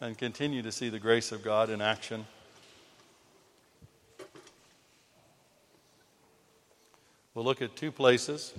and 0.00 0.16
continue 0.16 0.62
to 0.62 0.70
see 0.70 0.88
the 0.88 0.98
grace 0.98 1.32
of 1.32 1.42
God 1.42 1.70
in 1.70 1.80
action. 1.80 2.24
We'll 7.34 7.44
look 7.44 7.62
at 7.62 7.74
two 7.76 7.90
places. 7.90 8.52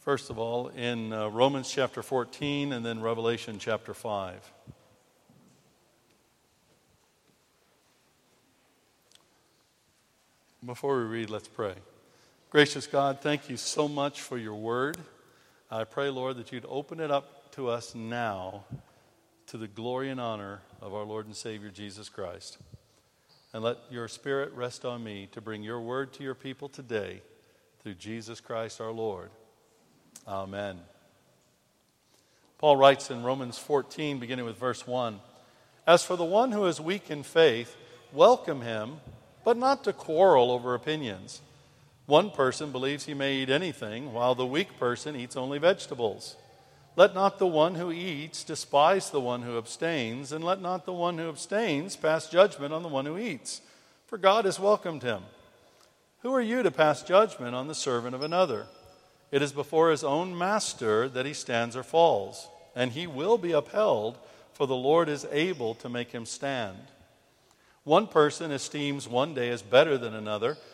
First 0.00 0.28
of 0.28 0.38
all, 0.38 0.68
in 0.68 1.14
uh, 1.14 1.28
Romans 1.30 1.70
chapter 1.70 2.02
14 2.02 2.74
and 2.74 2.84
then 2.84 3.00
Revelation 3.00 3.58
chapter 3.58 3.94
5. 3.94 4.52
Before 10.66 10.98
we 10.98 11.04
read, 11.04 11.30
let's 11.30 11.48
pray. 11.48 11.74
Gracious 12.50 12.86
God, 12.86 13.20
thank 13.20 13.48
you 13.48 13.56
so 13.56 13.88
much 13.88 14.20
for 14.20 14.36
your 14.36 14.54
word. 14.54 14.98
I 15.70 15.84
pray, 15.84 16.10
Lord, 16.10 16.36
that 16.36 16.52
you'd 16.52 16.66
open 16.68 17.00
it 17.00 17.10
up 17.10 17.52
to 17.52 17.68
us 17.68 17.94
now 17.94 18.64
to 19.46 19.56
the 19.56 19.66
glory 19.66 20.10
and 20.10 20.20
honor 20.20 20.60
of 20.80 20.92
our 20.94 21.04
Lord 21.04 21.26
and 21.26 21.34
Savior 21.34 21.70
Jesus 21.70 22.08
Christ. 22.08 22.58
And 23.52 23.62
let 23.62 23.78
your 23.90 24.08
Spirit 24.08 24.52
rest 24.52 24.84
on 24.84 25.02
me 25.02 25.28
to 25.32 25.40
bring 25.40 25.62
your 25.62 25.80
word 25.80 26.12
to 26.14 26.22
your 26.22 26.34
people 26.34 26.68
today 26.68 27.22
through 27.82 27.94
Jesus 27.94 28.40
Christ 28.40 28.80
our 28.80 28.90
Lord. 28.90 29.30
Amen. 30.28 30.80
Paul 32.58 32.76
writes 32.76 33.10
in 33.10 33.22
Romans 33.22 33.58
14, 33.58 34.18
beginning 34.18 34.44
with 34.44 34.58
verse 34.58 34.86
1 34.86 35.20
As 35.86 36.04
for 36.04 36.16
the 36.16 36.24
one 36.24 36.52
who 36.52 36.66
is 36.66 36.80
weak 36.80 37.10
in 37.10 37.22
faith, 37.22 37.76
welcome 38.12 38.60
him, 38.60 38.96
but 39.44 39.56
not 39.56 39.84
to 39.84 39.92
quarrel 39.92 40.50
over 40.50 40.74
opinions. 40.74 41.40
One 42.06 42.30
person 42.30 42.70
believes 42.70 43.06
he 43.06 43.14
may 43.14 43.36
eat 43.36 43.48
anything, 43.48 44.12
while 44.12 44.34
the 44.34 44.44
weak 44.44 44.78
person 44.78 45.16
eats 45.16 45.36
only 45.36 45.58
vegetables. 45.58 46.36
Let 46.96 47.14
not 47.14 47.38
the 47.38 47.46
one 47.46 47.74
who 47.74 47.90
eats 47.90 48.44
despise 48.44 49.10
the 49.10 49.20
one 49.20 49.42
who 49.42 49.58
abstains, 49.58 50.30
and 50.30 50.44
let 50.44 50.60
not 50.60 50.84
the 50.84 50.92
one 50.92 51.18
who 51.18 51.28
abstains 51.28 51.96
pass 51.96 52.28
judgment 52.28 52.74
on 52.74 52.82
the 52.82 52.88
one 52.88 53.06
who 53.06 53.18
eats, 53.18 53.62
for 54.06 54.18
God 54.18 54.44
has 54.44 54.60
welcomed 54.60 55.02
him. 55.02 55.22
Who 56.20 56.32
are 56.34 56.42
you 56.42 56.62
to 56.62 56.70
pass 56.70 57.02
judgment 57.02 57.54
on 57.54 57.68
the 57.68 57.74
servant 57.74 58.14
of 58.14 58.22
another? 58.22 58.66
It 59.32 59.42
is 59.42 59.52
before 59.52 59.90
his 59.90 60.04
own 60.04 60.36
master 60.36 61.08
that 61.08 61.26
he 61.26 61.32
stands 61.32 61.74
or 61.74 61.82
falls, 61.82 62.48
and 62.76 62.92
he 62.92 63.06
will 63.06 63.38
be 63.38 63.52
upheld, 63.52 64.18
for 64.52 64.66
the 64.66 64.76
Lord 64.76 65.08
is 65.08 65.26
able 65.32 65.74
to 65.76 65.88
make 65.88 66.12
him 66.12 66.26
stand. 66.26 66.78
One 67.82 68.06
person 68.06 68.52
esteems 68.52 69.08
one 69.08 69.34
day 69.34 69.50
as 69.50 69.62
better 69.62 69.98
than 69.98 70.14
another, 70.14 70.56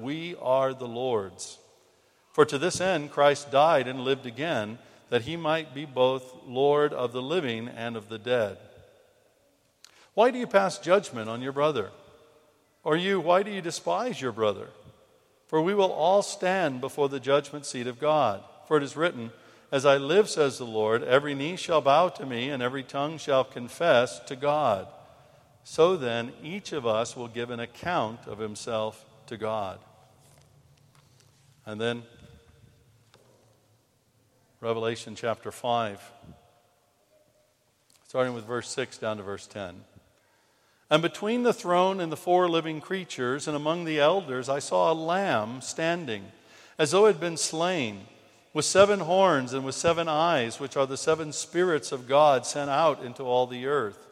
we 0.00 0.34
are 0.40 0.74
the 0.74 0.88
Lord's. 0.88 1.58
For 2.32 2.44
to 2.44 2.58
this 2.58 2.80
end 2.80 3.10
Christ 3.10 3.50
died 3.50 3.88
and 3.88 4.00
lived 4.00 4.26
again 4.26 4.78
that 5.08 5.22
he 5.22 5.36
might 5.36 5.74
be 5.74 5.84
both 5.84 6.34
Lord 6.46 6.92
of 6.92 7.12
the 7.12 7.22
living 7.22 7.68
and 7.68 7.96
of 7.96 8.08
the 8.08 8.18
dead. 8.18 8.58
Why 10.14 10.30
do 10.30 10.38
you 10.38 10.46
pass 10.46 10.78
judgment 10.78 11.28
on 11.28 11.42
your 11.42 11.52
brother? 11.52 11.90
Or 12.82 12.96
you, 12.96 13.20
why 13.20 13.42
do 13.42 13.50
you 13.50 13.60
despise 13.60 14.20
your 14.20 14.32
brother? 14.32 14.68
For 15.46 15.60
we 15.60 15.74
will 15.74 15.92
all 15.92 16.22
stand 16.22 16.80
before 16.80 17.08
the 17.08 17.20
judgment 17.20 17.66
seat 17.66 17.86
of 17.86 18.00
God. 18.00 18.42
For 18.66 18.76
it 18.76 18.82
is 18.82 18.96
written, 18.96 19.30
As 19.70 19.86
I 19.86 19.96
live, 19.96 20.28
says 20.28 20.58
the 20.58 20.64
Lord, 20.64 21.02
every 21.02 21.34
knee 21.34 21.56
shall 21.56 21.80
bow 21.80 22.08
to 22.10 22.26
me, 22.26 22.50
and 22.50 22.62
every 22.62 22.82
tongue 22.82 23.18
shall 23.18 23.44
confess 23.44 24.18
to 24.20 24.36
God. 24.36 24.88
So 25.64 25.96
then, 25.96 26.32
each 26.42 26.72
of 26.72 26.86
us 26.86 27.16
will 27.16 27.28
give 27.28 27.50
an 27.50 27.60
account 27.60 28.20
of 28.26 28.38
himself 28.38 29.04
to 29.26 29.36
God. 29.36 29.78
And 31.66 31.80
then 31.80 32.04
Revelation 34.60 35.16
chapter 35.16 35.50
5, 35.50 36.00
starting 38.06 38.34
with 38.34 38.44
verse 38.44 38.70
6 38.70 38.98
down 38.98 39.16
to 39.16 39.24
verse 39.24 39.48
10. 39.48 39.82
And 40.88 41.02
between 41.02 41.42
the 41.42 41.52
throne 41.52 42.00
and 42.00 42.12
the 42.12 42.16
four 42.16 42.48
living 42.48 42.80
creatures, 42.80 43.48
and 43.48 43.56
among 43.56 43.84
the 43.84 43.98
elders, 43.98 44.48
I 44.48 44.60
saw 44.60 44.92
a 44.92 44.94
lamb 44.94 45.60
standing, 45.60 46.26
as 46.78 46.92
though 46.92 47.06
it 47.06 47.14
had 47.14 47.20
been 47.20 47.36
slain, 47.36 48.06
with 48.54 48.64
seven 48.64 49.00
horns 49.00 49.52
and 49.52 49.64
with 49.64 49.74
seven 49.74 50.08
eyes, 50.08 50.60
which 50.60 50.76
are 50.76 50.86
the 50.86 50.96
seven 50.96 51.32
spirits 51.32 51.90
of 51.90 52.06
God 52.06 52.46
sent 52.46 52.70
out 52.70 53.02
into 53.02 53.24
all 53.24 53.48
the 53.48 53.66
earth. 53.66 54.06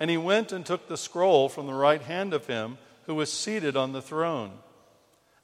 And 0.00 0.10
he 0.10 0.16
went 0.16 0.52
and 0.52 0.64
took 0.64 0.88
the 0.88 0.96
scroll 0.96 1.50
from 1.50 1.66
the 1.66 1.74
right 1.74 2.02
hand 2.02 2.32
of 2.32 2.46
him 2.46 2.78
who 3.06 3.14
was 3.14 3.30
seated 3.30 3.76
on 3.76 3.92
the 3.92 4.02
throne. 4.02 4.52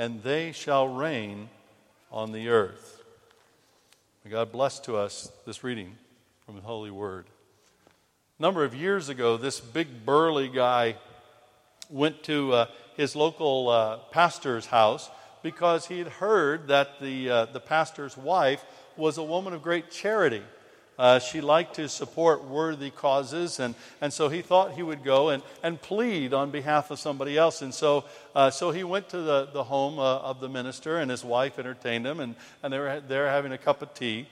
and 0.00 0.22
they 0.22 0.50
shall 0.50 0.88
reign 0.88 1.50
on 2.10 2.32
the 2.32 2.48
earth. 2.48 3.02
May 4.24 4.30
God 4.30 4.50
bless 4.50 4.80
to 4.80 4.96
us 4.96 5.30
this 5.44 5.62
reading 5.62 5.94
from 6.46 6.54
the 6.54 6.62
Holy 6.62 6.90
Word. 6.90 7.26
A 8.38 8.42
number 8.42 8.64
of 8.64 8.74
years 8.74 9.10
ago, 9.10 9.36
this 9.36 9.60
big 9.60 10.06
burly 10.06 10.48
guy 10.48 10.96
went 11.90 12.22
to 12.22 12.50
uh, 12.50 12.66
his 12.96 13.14
local 13.14 13.68
uh, 13.68 13.98
pastor's 14.10 14.64
house 14.64 15.10
because 15.42 15.88
he 15.88 15.98
had 15.98 16.08
heard 16.08 16.68
that 16.68 16.98
the, 16.98 17.28
uh, 17.28 17.44
the 17.44 17.60
pastor's 17.60 18.16
wife 18.16 18.64
was 18.96 19.18
a 19.18 19.22
woman 19.22 19.52
of 19.52 19.62
great 19.62 19.90
charity. 19.90 20.42
Uh, 21.00 21.18
she 21.18 21.40
liked 21.40 21.76
to 21.76 21.88
support 21.88 22.44
worthy 22.44 22.90
causes, 22.90 23.58
and, 23.58 23.74
and 24.02 24.12
so 24.12 24.28
he 24.28 24.42
thought 24.42 24.74
he 24.74 24.82
would 24.82 25.02
go 25.02 25.30
and, 25.30 25.42
and 25.62 25.80
plead 25.80 26.34
on 26.34 26.50
behalf 26.50 26.90
of 26.90 26.98
somebody 26.98 27.38
else. 27.38 27.62
And 27.62 27.72
so, 27.72 28.04
uh, 28.34 28.50
so 28.50 28.70
he 28.70 28.84
went 28.84 29.08
to 29.08 29.22
the, 29.22 29.48
the 29.50 29.64
home 29.64 29.98
uh, 29.98 30.18
of 30.18 30.40
the 30.40 30.48
minister, 30.50 30.98
and 30.98 31.10
his 31.10 31.24
wife 31.24 31.58
entertained 31.58 32.06
him, 32.06 32.20
and, 32.20 32.34
and 32.62 32.70
they 32.70 32.78
were 32.78 33.00
there 33.00 33.28
having 33.28 33.50
a 33.50 33.56
cup 33.56 33.80
of 33.80 33.94
tea. 33.94 34.28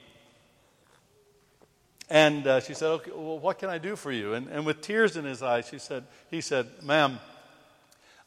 And 2.10 2.46
uh, 2.46 2.60
she 2.60 2.74
said, 2.74 2.88
okay, 2.88 3.12
well, 3.14 3.38
what 3.38 3.58
can 3.58 3.70
I 3.70 3.78
do 3.78 3.96
for 3.96 4.12
you? 4.12 4.34
And, 4.34 4.48
and 4.48 4.66
with 4.66 4.82
tears 4.82 5.16
in 5.16 5.24
his 5.24 5.42
eyes, 5.42 5.68
she 5.70 5.78
said, 5.78 6.04
he 6.30 6.42
said, 6.42 6.66
ma'am, 6.82 7.18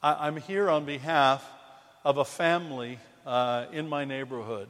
I, 0.01 0.27
am 0.27 0.37
here 0.37 0.67
on 0.67 0.85
behalf 0.85 1.47
of 2.03 2.17
a 2.17 2.25
family 2.25 2.97
uh, 3.23 3.65
in 3.71 3.87
my 3.87 4.03
neighborhood. 4.03 4.69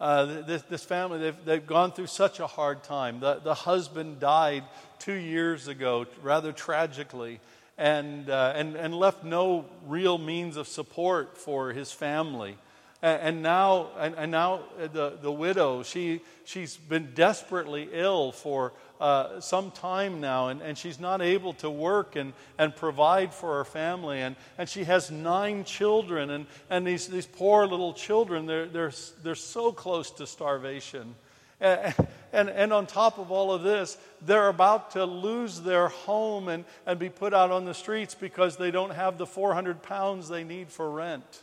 Uh, 0.00 0.42
this, 0.46 0.62
this, 0.62 0.82
family, 0.82 1.18
they've, 1.18 1.44
they've 1.44 1.66
gone 1.66 1.92
through 1.92 2.06
such 2.06 2.40
a 2.40 2.46
hard 2.46 2.82
time. 2.82 3.20
The, 3.20 3.34
the 3.34 3.52
husband 3.52 4.18
died 4.18 4.64
two 4.98 5.12
years 5.12 5.68
ago, 5.68 6.06
rather 6.22 6.52
tragically, 6.52 7.38
and, 7.76 8.30
uh, 8.30 8.54
and, 8.56 8.76
and 8.76 8.94
left 8.94 9.24
no 9.24 9.66
real 9.86 10.16
means 10.16 10.56
of 10.56 10.68
support 10.68 11.36
for 11.36 11.72
his 11.72 11.92
family. 11.92 12.56
And, 13.02 13.42
now, 13.42 13.88
and, 13.98 14.30
now 14.30 14.60
the, 14.78 15.18
the 15.20 15.32
widow, 15.32 15.82
she, 15.82 16.20
she's 16.44 16.76
been 16.76 17.12
desperately 17.14 17.88
ill 17.92 18.32
for 18.32 18.72
uh, 19.00 19.40
some 19.40 19.70
time 19.70 20.20
now, 20.20 20.48
and, 20.48 20.60
and 20.60 20.76
she's 20.76 21.00
not 21.00 21.22
able 21.22 21.54
to 21.54 21.70
work 21.70 22.16
and, 22.16 22.32
and 22.58 22.76
provide 22.76 23.32
for 23.32 23.56
her 23.56 23.64
family. 23.64 24.20
And, 24.20 24.36
and 24.58 24.68
she 24.68 24.84
has 24.84 25.10
nine 25.10 25.64
children, 25.64 26.30
and, 26.30 26.46
and 26.68 26.86
these, 26.86 27.08
these 27.08 27.26
poor 27.26 27.66
little 27.66 27.94
children, 27.94 28.46
they're, 28.46 28.66
they're, 28.66 28.92
they're 29.22 29.34
so 29.34 29.72
close 29.72 30.10
to 30.12 30.26
starvation. 30.26 31.14
And, 31.60 31.94
and, 32.32 32.48
and, 32.50 32.72
on 32.72 32.86
top 32.86 33.18
of 33.18 33.30
all 33.30 33.52
of 33.52 33.62
this, 33.62 33.98
they're 34.22 34.48
about 34.48 34.92
to 34.92 35.04
lose 35.04 35.60
their 35.60 35.88
home 35.88 36.48
and, 36.48 36.64
and 36.86 36.98
be 36.98 37.08
put 37.08 37.34
out 37.34 37.50
on 37.50 37.64
the 37.64 37.74
streets 37.74 38.14
because 38.14 38.56
they 38.56 38.70
don't 38.70 38.92
have 38.92 39.18
the 39.18 39.26
400 39.26 39.82
pounds 39.82 40.28
they 40.28 40.44
need 40.44 40.70
for 40.70 40.90
rent. 40.90 41.42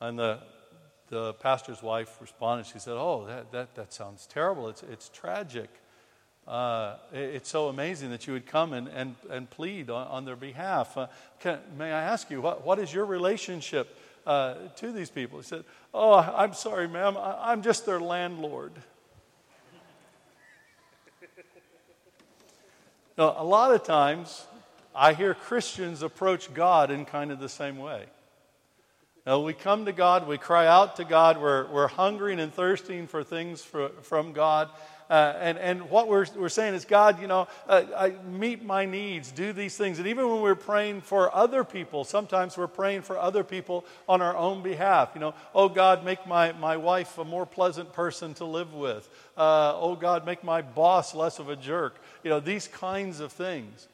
And 0.00 0.18
the 0.18 0.40
the 1.10 1.34
pastor's 1.34 1.82
wife 1.82 2.16
responded. 2.20 2.66
She 2.66 2.78
said, 2.78 2.94
Oh, 2.96 3.26
that, 3.26 3.52
that, 3.52 3.74
that 3.74 3.92
sounds 3.92 4.26
terrible. 4.26 4.68
It's, 4.68 4.82
it's 4.84 5.08
tragic. 5.10 5.68
Uh, 6.50 6.96
it's 7.12 7.48
so 7.48 7.68
amazing 7.68 8.10
that 8.10 8.26
you 8.26 8.32
would 8.32 8.44
come 8.44 8.72
and, 8.72 8.88
and, 8.88 9.14
and 9.30 9.48
plead 9.48 9.88
on, 9.88 10.08
on 10.08 10.24
their 10.24 10.34
behalf. 10.34 10.96
Uh, 10.98 11.06
can, 11.38 11.60
may 11.78 11.92
I 11.92 12.02
ask 12.02 12.28
you, 12.28 12.40
what, 12.40 12.66
what 12.66 12.80
is 12.80 12.92
your 12.92 13.04
relationship 13.04 13.96
uh, 14.26 14.54
to 14.74 14.90
these 14.90 15.10
people? 15.10 15.38
He 15.38 15.44
said, 15.44 15.62
Oh, 15.94 16.14
I'm 16.14 16.54
sorry, 16.54 16.88
ma'am. 16.88 17.16
I, 17.16 17.52
I'm 17.52 17.62
just 17.62 17.86
their 17.86 18.00
landlord. 18.00 18.72
now, 23.16 23.36
a 23.38 23.44
lot 23.44 23.72
of 23.72 23.84
times, 23.84 24.44
I 24.92 25.12
hear 25.12 25.34
Christians 25.34 26.02
approach 26.02 26.52
God 26.52 26.90
in 26.90 27.04
kind 27.04 27.30
of 27.30 27.38
the 27.38 27.48
same 27.48 27.78
way. 27.78 28.06
Now, 29.24 29.38
we 29.38 29.52
come 29.52 29.84
to 29.84 29.92
God, 29.92 30.26
we 30.26 30.36
cry 30.36 30.66
out 30.66 30.96
to 30.96 31.04
God, 31.04 31.40
we're, 31.40 31.70
we're 31.70 31.86
hungering 31.86 32.40
and 32.40 32.52
thirsting 32.52 33.06
for 33.06 33.22
things 33.22 33.62
for, 33.62 33.90
from 34.02 34.32
God. 34.32 34.70
Uh, 35.10 35.36
and, 35.40 35.58
and 35.58 35.90
what 35.90 36.06
we're, 36.06 36.24
we're 36.36 36.48
saying 36.48 36.72
is, 36.72 36.84
God, 36.84 37.20
you 37.20 37.26
know, 37.26 37.48
uh, 37.66 37.82
I 37.96 38.10
meet 38.30 38.64
my 38.64 38.86
needs, 38.86 39.32
do 39.32 39.52
these 39.52 39.76
things. 39.76 39.98
And 39.98 40.06
even 40.06 40.30
when 40.30 40.40
we're 40.40 40.54
praying 40.54 41.00
for 41.00 41.34
other 41.34 41.64
people, 41.64 42.04
sometimes 42.04 42.56
we're 42.56 42.68
praying 42.68 43.02
for 43.02 43.18
other 43.18 43.42
people 43.42 43.84
on 44.08 44.22
our 44.22 44.36
own 44.36 44.62
behalf. 44.62 45.10
You 45.14 45.20
know, 45.20 45.34
oh 45.52 45.68
God, 45.68 46.04
make 46.04 46.28
my, 46.28 46.52
my 46.52 46.76
wife 46.76 47.18
a 47.18 47.24
more 47.24 47.44
pleasant 47.44 47.92
person 47.92 48.34
to 48.34 48.44
live 48.44 48.72
with. 48.72 49.08
Uh, 49.36 49.72
oh 49.74 49.96
God, 49.96 50.24
make 50.24 50.44
my 50.44 50.62
boss 50.62 51.12
less 51.12 51.40
of 51.40 51.48
a 51.48 51.56
jerk. 51.56 51.96
You 52.22 52.30
know, 52.30 52.38
these 52.38 52.68
kinds 52.68 53.18
of 53.18 53.32
things. 53.32 53.88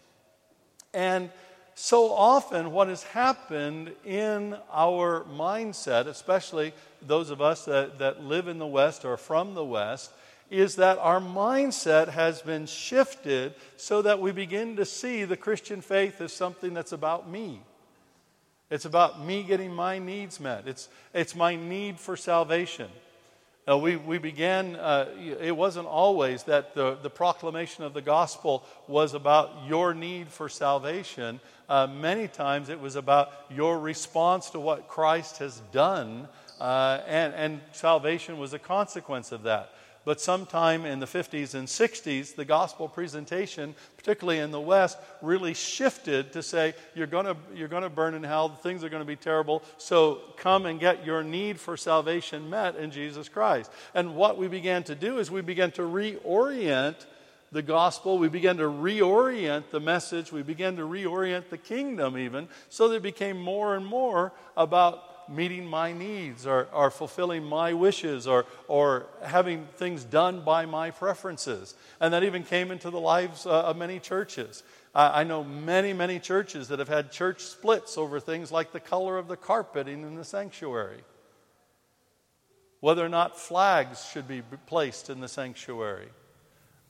And 0.93 1.31
so 1.75 2.13
often, 2.13 2.73
what 2.73 2.89
has 2.89 3.03
happened 3.05 3.93
in 4.05 4.57
our 4.71 5.25
mindset, 5.25 6.07
especially 6.09 6.75
those 7.01 7.31
of 7.31 7.41
us 7.41 7.65
that, 7.65 8.01
that 8.01 8.23
live 8.23 8.49
in 8.49 8.59
the 8.59 8.67
West 8.67 9.07
or 9.07 9.17
from 9.17 9.55
the 9.55 9.65
West, 9.65 10.11
is 10.51 10.77
that 10.77 10.99
our 10.99 11.21
mindset 11.21 12.09
has 12.09 12.43
been 12.43 12.67
shifted 12.67 13.55
so 13.77 14.03
that 14.03 14.21
we 14.21 14.33
begin 14.33 14.77
to 14.77 14.85
see 14.85 15.25
the 15.25 15.37
Christian 15.37 15.81
faith 15.81 16.21
as 16.21 16.33
something 16.33 16.75
that's 16.75 16.93
about 16.93 17.29
me. 17.29 17.61
It's 18.71 18.85
about 18.85 19.25
me 19.25 19.43
getting 19.43 19.73
my 19.73 19.99
needs 19.99 20.41
met. 20.41 20.67
It's, 20.67 20.89
it's 21.15 21.35
my 21.35 21.55
need 21.57 21.99
for 21.99 22.17
salvation. 22.17 22.89
Uh, 23.69 23.77
we, 23.77 23.97
we 23.97 24.19
began, 24.19 24.77
uh, 24.77 25.09
it 25.41 25.57
wasn't 25.57 25.87
always 25.89 26.45
that 26.45 26.75
the, 26.77 26.97
the 27.03 27.11
proclamation 27.11 27.83
of 27.83 27.95
the 27.95 28.03
gospel 28.03 28.65
was 28.87 29.13
about 29.13 29.51
your 29.67 29.93
need 29.93 30.29
for 30.29 30.49
salvation. 30.49 31.41
Uh, 31.69 31.89
many 31.89 32.29
times 32.29 32.69
it 32.69 32.81
was 32.81 32.95
about 32.95 33.33
your 33.51 33.81
response 33.81 34.51
to 34.51 34.61
what 34.61 34.87
Christ 34.87 35.39
has 35.39 35.61
done, 35.73 36.29
uh, 36.61 37.01
and, 37.09 37.35
and 37.35 37.61
salvation 37.73 38.39
was 38.39 38.53
a 38.53 38.59
consequence 38.59 39.33
of 39.33 39.43
that. 39.43 39.73
But 40.07 40.21
sometime 40.21 40.87
in 40.87 41.01
the 41.01 41.07
50s 41.07 41.55
and 41.55 41.67
60s, 41.67 42.37
the 42.37 42.45
gospel 42.45 42.89
presentation, 42.89 43.75
particularly 43.97 44.39
in 44.39 44.53
the 44.53 44.61
West, 44.61 44.99
really 45.21 45.53
shifted 45.53 46.33
to 46.35 46.45
say, 46.45 46.75
you're 46.95 47.09
going 47.09 47.27
to 47.27 47.37
you're 47.57 47.67
to 47.67 47.91
burn 47.91 48.15
in 48.15 48.23
hell, 48.23 48.49
things 48.49 48.85
are 48.85 48.89
going 48.89 49.03
to 49.03 49.07
be 49.07 49.17
terrible, 49.17 49.65
so 49.79 50.21
come 50.37 50.65
and 50.65 50.79
get 50.79 51.05
your 51.05 51.25
need 51.25 51.59
for 51.59 51.77
salvation 51.77 52.49
met 52.49 52.77
in 52.77 52.93
Jesus 52.93 53.29
Christ. 53.29 53.69
And 53.97 54.15
what 54.15 54.39
we 54.39 54.47
began 54.47 54.85
to 54.85 54.95
do 54.95 55.19
is 55.19 55.29
we 55.29 55.41
began 55.41 55.73
to 55.73 55.83
reorient 55.83 57.05
the 57.51 57.63
gospel. 57.63 58.17
We 58.19 58.29
began 58.29 58.59
to 58.59 58.65
reorient 58.65 59.71
the 59.71 59.81
message. 59.81 60.31
We 60.31 60.43
began 60.43 60.77
to 60.77 60.83
reorient 60.83 61.49
the 61.49 61.59
kingdom, 61.59 62.17
even, 62.17 62.47
so 62.69 62.87
that 62.89 62.97
it 62.97 63.03
became 63.03 63.41
more 63.41 63.75
and 63.75 63.85
more 63.85 64.33
about 64.57 65.03
meeting 65.29 65.67
my 65.67 65.93
needs 65.93 66.47
or, 66.47 66.69
or 66.73 66.91
fulfilling 66.91 67.45
my 67.45 67.73
wishes 67.73 68.27
or, 68.27 68.47
or 68.69 69.07
having 69.23 69.67
things 69.77 70.05
done 70.05 70.43
by 70.43 70.67
my 70.67 70.91
preferences. 70.91 71.75
And 72.01 72.13
that 72.15 72.25
even 72.25 72.43
came 72.43 72.71
into 72.71 72.91
the 72.91 73.01
lives 73.01 73.47
uh, 73.47 73.63
of 73.63 73.77
many 73.77 73.99
churches. 73.99 74.63
I, 74.95 75.25
know 75.25 75.45
many, 75.45 75.93
many 75.93 76.19
churches 76.19 76.69
that 76.69 76.79
have 76.79 76.89
had 76.89 77.13
church 77.13 77.43
splits 77.43 77.99
over 77.99 78.19
things 78.19 78.51
like 78.51 78.73
the 78.73 78.81
color 78.81 79.19
of 79.19 79.29
the 79.29 79.37
carpeting 79.37 80.01
in 80.03 80.15
the 80.15 80.25
sanctuary, 80.25 81.03
whether 82.81 83.05
or 83.05 83.11
not 83.11 83.39
flags 83.39 84.07
should 84.11 84.27
be 84.27 84.41
placed 84.67 85.11
in 85.11 85.21
the 85.21 85.29
sanctuary. 85.29 86.09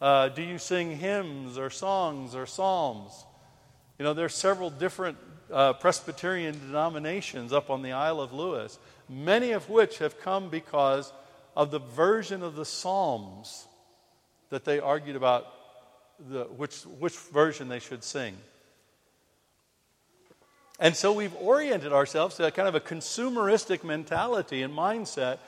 Uh, 0.00 0.28
do 0.28 0.42
you 0.42 0.58
sing 0.58 0.96
hymns 0.96 1.58
or 1.58 1.68
songs 1.68 2.36
or 2.36 2.46
psalms? 2.46 3.24
You 3.98 4.04
know, 4.04 4.14
there 4.14 4.26
are 4.26 4.28
several 4.28 4.70
different 4.70 5.18
uh, 5.52 5.74
Presbyterian 5.74 6.58
denominations 6.58 7.52
up 7.52 7.70
on 7.70 7.82
the 7.82 7.92
Isle 7.92 8.20
of 8.20 8.32
Lewis, 8.32 8.78
many 9.08 9.52
of 9.52 9.68
which 9.68 9.98
have 9.98 10.20
come 10.20 10.48
because 10.48 11.12
of 11.56 11.70
the 11.70 11.78
version 11.78 12.42
of 12.42 12.56
the 12.56 12.64
Psalms 12.64 13.66
that 14.50 14.64
they 14.64 14.78
argued 14.78 15.16
about 15.16 15.46
the, 16.30 16.44
which, 16.44 16.82
which 16.82 17.16
version 17.16 17.68
they 17.68 17.78
should 17.78 18.04
sing. 18.04 18.36
And 20.78 20.94
so 20.94 21.12
we've 21.12 21.34
oriented 21.36 21.92
ourselves 21.92 22.36
to 22.36 22.46
a 22.46 22.50
kind 22.50 22.68
of 22.68 22.74
a 22.74 22.80
consumeristic 22.80 23.82
mentality 23.82 24.62
and 24.62 24.74
mindset 24.74 25.38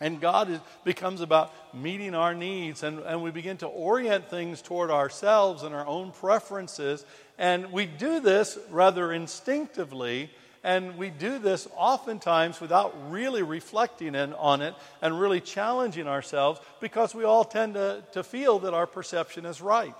and 0.00 0.20
God 0.20 0.50
is, 0.50 0.60
becomes 0.84 1.20
about 1.20 1.52
meeting 1.74 2.14
our 2.14 2.34
needs, 2.34 2.82
and, 2.82 3.00
and 3.00 3.22
we 3.22 3.30
begin 3.30 3.56
to 3.58 3.66
orient 3.66 4.30
things 4.30 4.62
toward 4.62 4.90
ourselves 4.90 5.62
and 5.62 5.74
our 5.74 5.86
own 5.86 6.12
preferences. 6.12 7.04
And 7.38 7.70
we 7.72 7.86
do 7.86 8.18
this 8.18 8.58
rather 8.70 9.12
instinctively, 9.12 10.30
and 10.64 10.98
we 10.98 11.08
do 11.08 11.38
this 11.38 11.68
oftentimes 11.76 12.60
without 12.60 12.94
really 13.10 13.42
reflecting 13.42 14.16
in, 14.16 14.32
on 14.34 14.60
it 14.60 14.74
and 15.00 15.20
really 15.20 15.40
challenging 15.40 16.08
ourselves 16.08 16.60
because 16.80 17.14
we 17.14 17.22
all 17.22 17.44
tend 17.44 17.74
to, 17.74 18.02
to 18.12 18.24
feel 18.24 18.58
that 18.60 18.74
our 18.74 18.86
perception 18.86 19.46
is 19.46 19.60
right. 19.60 19.94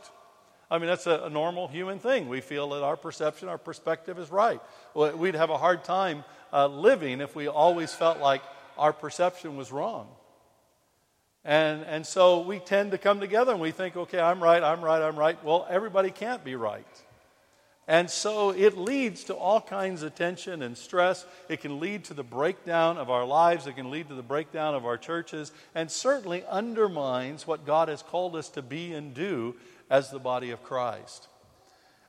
I 0.70 0.78
mean, 0.78 0.88
that's 0.88 1.06
a, 1.06 1.22
a 1.24 1.30
normal 1.30 1.68
human 1.68 2.00
thing. 2.00 2.28
We 2.28 2.40
feel 2.40 2.68
that 2.70 2.82
our 2.82 2.96
perception, 2.96 3.48
our 3.48 3.56
perspective 3.56 4.18
is 4.18 4.30
right. 4.30 4.60
We'd 4.94 5.36
have 5.36 5.50
a 5.50 5.58
hard 5.58 5.84
time 5.84 6.24
uh, 6.52 6.66
living 6.66 7.20
if 7.20 7.36
we 7.36 7.46
always 7.46 7.94
felt 7.94 8.18
like 8.18 8.42
our 8.76 8.92
perception 8.92 9.56
was 9.56 9.70
wrong. 9.70 10.08
And, 11.44 11.84
and 11.84 12.06
so 12.06 12.40
we 12.40 12.58
tend 12.58 12.90
to 12.90 12.98
come 12.98 13.20
together 13.20 13.52
and 13.52 13.60
we 13.60 13.70
think, 13.70 13.96
okay, 13.96 14.18
I'm 14.18 14.42
right, 14.42 14.62
I'm 14.62 14.82
right, 14.82 15.00
I'm 15.00 15.16
right. 15.16 15.42
Well, 15.42 15.66
everybody 15.70 16.10
can't 16.10 16.44
be 16.44 16.56
right. 16.56 16.84
And 17.88 18.10
so 18.10 18.50
it 18.50 18.76
leads 18.76 19.24
to 19.24 19.34
all 19.34 19.62
kinds 19.62 20.02
of 20.02 20.14
tension 20.14 20.60
and 20.60 20.76
stress. 20.76 21.24
It 21.48 21.62
can 21.62 21.80
lead 21.80 22.04
to 22.04 22.14
the 22.14 22.22
breakdown 22.22 22.98
of 22.98 23.08
our 23.08 23.24
lives. 23.24 23.66
It 23.66 23.76
can 23.76 23.90
lead 23.90 24.08
to 24.08 24.14
the 24.14 24.22
breakdown 24.22 24.74
of 24.74 24.84
our 24.84 24.98
churches, 24.98 25.52
and 25.74 25.90
certainly 25.90 26.44
undermines 26.50 27.46
what 27.46 27.64
God 27.64 27.88
has 27.88 28.02
called 28.02 28.36
us 28.36 28.50
to 28.50 28.62
be 28.62 28.92
and 28.92 29.14
do 29.14 29.54
as 29.88 30.10
the 30.10 30.18
body 30.18 30.50
of 30.50 30.62
Christ. 30.62 31.28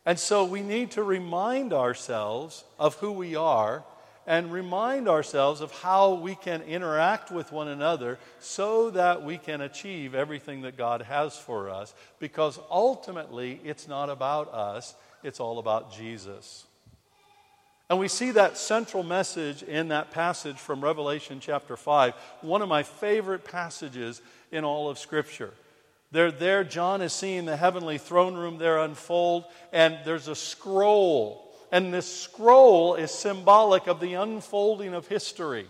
And 0.06 0.20
so 0.20 0.44
we 0.44 0.62
need 0.62 0.92
to 0.92 1.04
remind 1.04 1.72
ourselves 1.72 2.66
of 2.78 2.96
who 2.96 3.14
we 3.14 3.38
are 3.38 3.86
and 4.28 4.52
remind 4.52 5.08
ourselves 5.08 5.62
of 5.62 5.72
how 5.72 6.14
we 6.14 6.36
can 6.36 6.62
interact 6.64 7.32
with 7.32 7.52
one 7.52 7.68
another 7.68 8.20
so 8.40 8.90
that 8.92 9.24
we 9.24 9.38
can 9.38 9.62
achieve 9.62 10.14
everything 10.14 10.62
that 10.62 10.78
God 10.78 11.04
has 11.04 11.38
for 11.38 11.70
us. 11.70 11.94
Because 12.20 12.60
ultimately, 12.70 13.60
it's 13.64 13.88
not 13.88 14.10
about 14.10 14.54
us, 14.54 14.94
it's 15.24 15.40
all 15.40 15.60
about 15.60 15.92
Jesus. 15.92 16.66
And 17.90 18.00
we 18.00 18.08
see 18.08 18.32
that 18.32 18.58
central 18.58 19.04
message 19.04 19.64
in 19.64 19.88
that 19.88 20.12
passage 20.12 20.58
from 20.58 20.84
Revelation 20.84 21.40
chapter 21.40 21.76
5, 21.76 22.14
one 22.42 22.62
of 22.62 22.70
my 22.70 22.84
favorite 22.84 23.44
passages 23.44 24.22
in 24.52 24.64
all 24.64 24.90
of 24.90 25.00
Scripture. 25.00 25.54
They're 26.12 26.32
there, 26.32 26.64
John 26.64 27.02
is 27.02 27.14
seeing 27.14 27.46
the 27.46 27.58
heavenly 27.58 27.98
throne 27.98 28.36
room 28.36 28.58
there 28.58 28.80
unfold, 28.80 29.46
and 29.72 29.98
there's 30.06 30.28
a 30.28 30.36
scroll 30.36 31.50
and 31.72 31.94
this 31.94 32.22
scroll 32.22 32.96
is 32.96 33.12
symbolic 33.12 33.88
of 33.88 34.00
the 34.00 34.16
unfolding 34.16 34.94
of 34.94 35.08
history. 35.08 35.68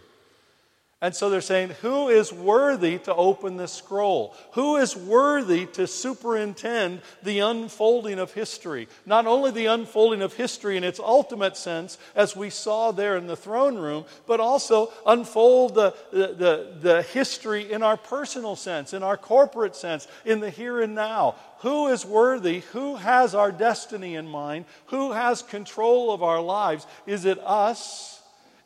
And 1.02 1.16
so 1.16 1.30
they're 1.30 1.40
saying, 1.40 1.70
who 1.82 2.10
is 2.10 2.34
worthy 2.34 2.98
to 3.00 3.16
open 3.16 3.56
this 3.56 3.72
scroll? 3.72 4.36
Who 4.52 4.76
is 4.76 4.98
worthy 4.98 5.66
to 5.68 5.88
superintend 5.88 7.00
the 7.24 7.40
unfolding 7.40 8.20
of 8.20 8.34
history? 8.34 8.90
Not 9.06 9.26
only 9.26 9.52
the 9.52 9.68
unfolding 9.68 10.22
of 10.22 10.34
history 10.34 10.76
in 10.76 10.84
its 10.84 11.00
ultimate 11.00 11.56
sense, 11.56 11.98
as 12.16 12.36
we 12.36 12.50
saw 12.50 12.92
there 12.92 13.16
in 13.16 13.28
the 13.28 13.38
throne 13.38 13.78
room, 13.78 14.04
but 14.28 14.42
also 14.42 14.92
unfold 15.06 15.74
the, 15.74 15.96
the, 16.12 16.28
the, 16.34 16.74
the 16.82 17.02
history 17.02 17.72
in 17.72 17.82
our 17.82 17.96
personal 17.96 18.58
sense, 18.58 18.94
in 18.94 19.02
our 19.02 19.16
corporate 19.16 19.78
sense, 19.78 20.06
in 20.26 20.42
the 20.42 20.50
here 20.50 20.82
and 20.82 20.96
now. 20.96 21.36
Who 21.60 21.88
is 21.88 22.06
worthy? 22.06 22.60
Who 22.74 22.98
has 22.98 23.34
our 23.34 23.54
destiny 23.54 24.16
in 24.16 24.28
mind? 24.28 24.66
Who 24.88 25.14
has 25.14 25.44
control 25.44 26.12
of 26.12 26.24
our 26.24 26.42
lives? 26.42 26.86
Is 27.06 27.24
it 27.24 27.40
us? 27.40 28.19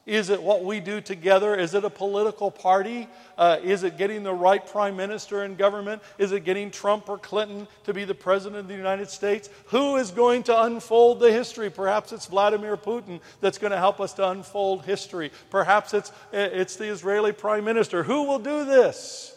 Is 0.05 0.29
it 0.29 0.43
what 0.43 0.65
we 0.65 0.81
do 0.81 1.00
together? 1.00 1.55
Is 1.55 1.74
it 1.74 1.86
a 1.86 1.89
political 1.89 2.51
party? 2.51 3.07
Uh, 3.38 3.60
is 3.63 3.83
it 3.83 3.98
getting 3.98 4.24
the 4.24 4.33
right 4.33 4.65
prime 4.65 4.98
minister 4.98 5.45
in 5.45 5.55
government? 5.55 6.01
Is 6.17 6.33
it 6.33 6.43
getting 6.43 6.72
Trump 6.72 7.07
or 7.07 7.17
Clinton 7.17 7.67
to 7.86 7.93
be 7.93 8.03
the 8.03 8.13
president 8.13 8.60
of 8.60 8.67
the 8.67 8.75
United 8.75 9.10
States? 9.10 9.50
Who 9.67 9.95
is 9.95 10.12
going 10.12 10.43
to 10.43 10.63
unfold 10.63 11.22
the 11.22 11.31
history? 11.31 11.69
Perhaps 11.69 12.12
it's 12.12 12.25
Vladimir 12.25 12.75
Putin 12.75 13.22
that's 13.39 13.57
going 13.57 13.72
to 13.72 13.77
help 13.77 14.01
us 14.01 14.12
to 14.13 14.29
unfold 14.29 14.83
history. 14.83 15.31
Perhaps 15.50 15.93
it's, 15.93 16.12
it's 16.33 16.75
the 16.75 16.89
Israeli 16.89 17.31
prime 17.31 17.63
minister. 17.63 18.03
Who 18.03 18.24
will 18.24 18.39
do 18.39 18.65
this? 18.65 19.32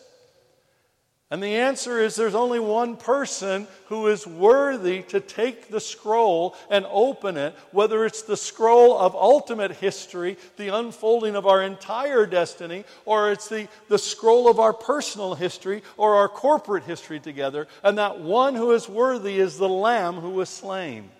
And 1.28 1.42
the 1.42 1.56
answer 1.56 2.00
is 2.00 2.14
there's 2.14 2.36
only 2.36 2.60
one 2.60 2.96
person 2.96 3.66
who 3.86 4.06
is 4.06 4.28
worthy 4.28 5.02
to 5.04 5.18
take 5.18 5.68
the 5.68 5.80
scroll 5.80 6.54
and 6.70 6.86
open 6.88 7.36
it, 7.36 7.56
whether 7.72 8.04
it's 8.04 8.22
the 8.22 8.36
scroll 8.36 8.96
of 8.96 9.16
ultimate 9.16 9.72
history, 9.72 10.36
the 10.56 10.68
unfolding 10.68 11.34
of 11.34 11.44
our 11.44 11.64
entire 11.64 12.26
destiny, 12.26 12.84
or 13.04 13.32
it's 13.32 13.48
the, 13.48 13.66
the 13.88 13.98
scroll 13.98 14.48
of 14.48 14.60
our 14.60 14.72
personal 14.72 15.34
history 15.34 15.82
or 15.96 16.14
our 16.14 16.28
corporate 16.28 16.84
history 16.84 17.18
together. 17.18 17.66
And 17.82 17.98
that 17.98 18.20
one 18.20 18.54
who 18.54 18.70
is 18.70 18.88
worthy 18.88 19.40
is 19.40 19.58
the 19.58 19.68
Lamb 19.68 20.14
who 20.14 20.30
was 20.30 20.48
slain. 20.48 21.10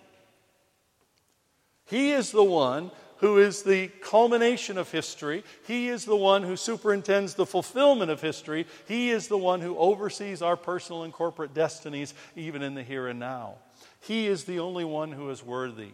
He 1.87 2.13
is 2.13 2.31
the 2.31 2.45
one 2.45 2.93
who 3.19 3.39
is 3.39 3.63
the 3.63 3.89
culmination 4.01 4.79
of 4.79 4.91
history. 4.91 5.45
He 5.67 5.89
is 5.89 6.05
the 6.05 6.17
one 6.17 6.43
who 6.43 6.57
superintends 6.57 7.35
the 7.35 7.47
fulfillment 7.47 8.11
of 8.11 8.21
history. 8.21 8.67
He 8.87 9.11
is 9.11 9.29
the 9.29 9.39
one 9.39 9.61
who 9.61 9.77
oversees 9.79 10.43
our 10.43 10.57
personal 10.57 11.03
and 11.03 11.13
corporate 11.13 11.55
destinies, 11.55 12.15
even 12.35 12.63
in 12.63 12.75
the 12.75 12.83
here 12.83 13.09
and 13.09 13.19
now. 13.19 13.55
He 14.01 14.27
is 14.27 14.45
the 14.45 14.61
only 14.61 14.85
one 14.85 15.13
who 15.13 15.31
is 15.31 15.43
worthy. 15.43 15.91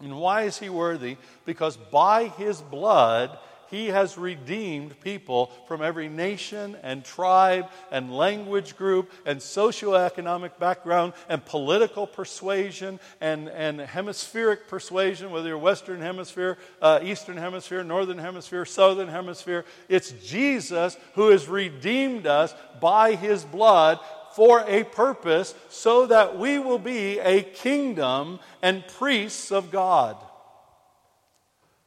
And 0.00 0.18
why 0.18 0.42
is 0.42 0.58
he 0.58 0.68
worthy? 0.68 1.16
Because 1.44 1.76
by 1.76 2.28
his 2.28 2.60
blood, 2.60 3.38
he 3.70 3.88
has 3.88 4.16
redeemed 4.16 4.98
people 5.00 5.50
from 5.66 5.82
every 5.82 6.08
nation 6.08 6.76
and 6.82 7.04
tribe 7.04 7.66
and 7.90 8.14
language 8.14 8.76
group 8.76 9.10
and 9.24 9.40
socioeconomic 9.40 10.58
background 10.58 11.12
and 11.28 11.44
political 11.44 12.06
persuasion 12.06 13.00
and, 13.20 13.48
and 13.48 13.80
hemispheric 13.80 14.68
persuasion, 14.68 15.30
whether 15.30 15.48
you're 15.48 15.58
Western 15.58 16.00
Hemisphere, 16.00 16.58
uh, 16.80 17.00
Eastern 17.02 17.36
Hemisphere, 17.36 17.82
Northern 17.82 18.18
Hemisphere, 18.18 18.64
Southern 18.64 19.08
Hemisphere. 19.08 19.64
It's 19.88 20.12
Jesus 20.12 20.96
who 21.14 21.30
has 21.30 21.48
redeemed 21.48 22.26
us 22.26 22.54
by 22.80 23.14
his 23.14 23.44
blood 23.44 23.98
for 24.34 24.62
a 24.66 24.84
purpose 24.84 25.54
so 25.70 26.06
that 26.06 26.38
we 26.38 26.58
will 26.58 26.78
be 26.78 27.18
a 27.20 27.42
kingdom 27.42 28.38
and 28.60 28.86
priests 28.86 29.50
of 29.50 29.70
God. 29.70 30.16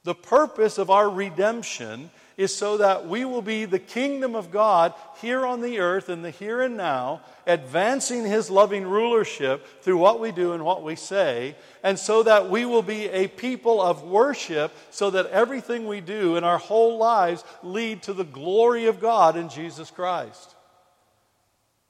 The 0.09 0.15
purpose 0.15 0.79
of 0.79 0.89
our 0.89 1.07
redemption 1.07 2.09
is 2.35 2.55
so 2.55 2.77
that 2.77 3.07
we 3.07 3.25
will 3.25 3.43
be 3.43 3.65
the 3.65 3.77
kingdom 3.77 4.33
of 4.33 4.49
God 4.49 4.95
here 5.21 5.45
on 5.45 5.61
the 5.61 5.77
earth 5.77 6.09
in 6.09 6.23
the 6.23 6.31
here 6.31 6.63
and 6.63 6.75
now, 6.75 7.21
advancing 7.45 8.25
His 8.25 8.49
loving 8.49 8.87
rulership 8.87 9.83
through 9.83 9.97
what 9.97 10.19
we 10.19 10.31
do 10.31 10.53
and 10.53 10.65
what 10.65 10.81
we 10.81 10.95
say, 10.95 11.55
and 11.83 11.99
so 11.99 12.23
that 12.23 12.49
we 12.49 12.65
will 12.65 12.81
be 12.81 13.07
a 13.09 13.27
people 13.27 13.83
of 13.83 14.01
worship, 14.01 14.71
so 14.89 15.11
that 15.11 15.27
everything 15.27 15.85
we 15.85 16.01
do 16.01 16.37
in 16.37 16.43
our 16.43 16.57
whole 16.57 16.97
lives 16.97 17.43
lead 17.61 18.01
to 18.01 18.13
the 18.13 18.23
glory 18.23 18.87
of 18.87 18.99
God 18.99 19.37
in 19.37 19.47
Jesus 19.47 19.91
Christ. 19.91 20.55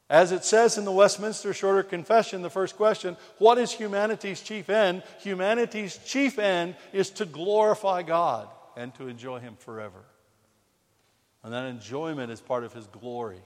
As 0.09 0.31
it 0.31 0.43
says 0.43 0.77
in 0.77 0.85
the 0.85 0.91
Westminster 0.91 1.53
Shorter 1.53 1.83
Confession, 1.83 2.41
the 2.41 2.49
first 2.49 2.75
question 2.75 3.15
what 3.37 3.57
is 3.57 3.71
humanity's 3.71 4.41
chief 4.41 4.69
end? 4.69 5.03
Humanity's 5.19 5.99
chief 6.05 6.39
end 6.39 6.75
is 6.91 7.11
to 7.11 7.25
glorify 7.25 8.01
God 8.01 8.49
and 8.75 8.93
to 8.95 9.07
enjoy 9.07 9.39
Him 9.39 9.55
forever. 9.59 10.03
And 11.43 11.53
that 11.53 11.65
enjoyment 11.65 12.31
is 12.31 12.41
part 12.41 12.63
of 12.63 12.73
His 12.73 12.87
glory. 12.87 13.41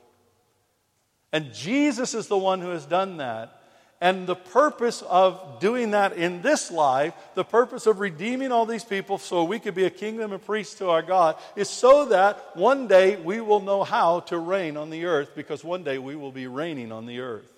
And 1.33 1.53
Jesus 1.53 2.13
is 2.13 2.27
the 2.27 2.37
one 2.37 2.61
who 2.61 2.69
has 2.69 2.85
done 2.85 3.17
that. 3.17 3.62
And 4.03 4.27
the 4.27 4.35
purpose 4.35 5.01
of 5.03 5.61
doing 5.61 5.91
that 5.91 6.17
in 6.17 6.41
this 6.41 6.69
life, 6.69 7.13
the 7.35 7.45
purpose 7.45 7.87
of 7.87 8.01
redeeming 8.01 8.51
all 8.51 8.65
these 8.65 8.83
people 8.83 9.17
so 9.17 9.45
we 9.45 9.59
could 9.59 9.75
be 9.75 9.85
a 9.85 9.89
kingdom 9.89 10.33
and 10.33 10.45
priest 10.45 10.79
to 10.79 10.89
our 10.89 11.01
God, 11.01 11.37
is 11.55 11.69
so 11.69 12.03
that 12.07 12.57
one 12.57 12.89
day 12.89 13.15
we 13.15 13.39
will 13.39 13.61
know 13.61 13.85
how 13.85 14.19
to 14.19 14.37
reign 14.37 14.75
on 14.75 14.89
the 14.89 15.05
earth 15.05 15.31
because 15.37 15.63
one 15.63 15.85
day 15.85 15.99
we 15.99 16.17
will 16.17 16.33
be 16.33 16.47
reigning 16.47 16.91
on 16.91 17.05
the 17.05 17.21
earth. 17.21 17.49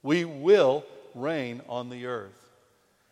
We 0.00 0.24
will 0.24 0.84
reign 1.12 1.60
on 1.68 1.90
the 1.90 2.06
earth. 2.06 2.38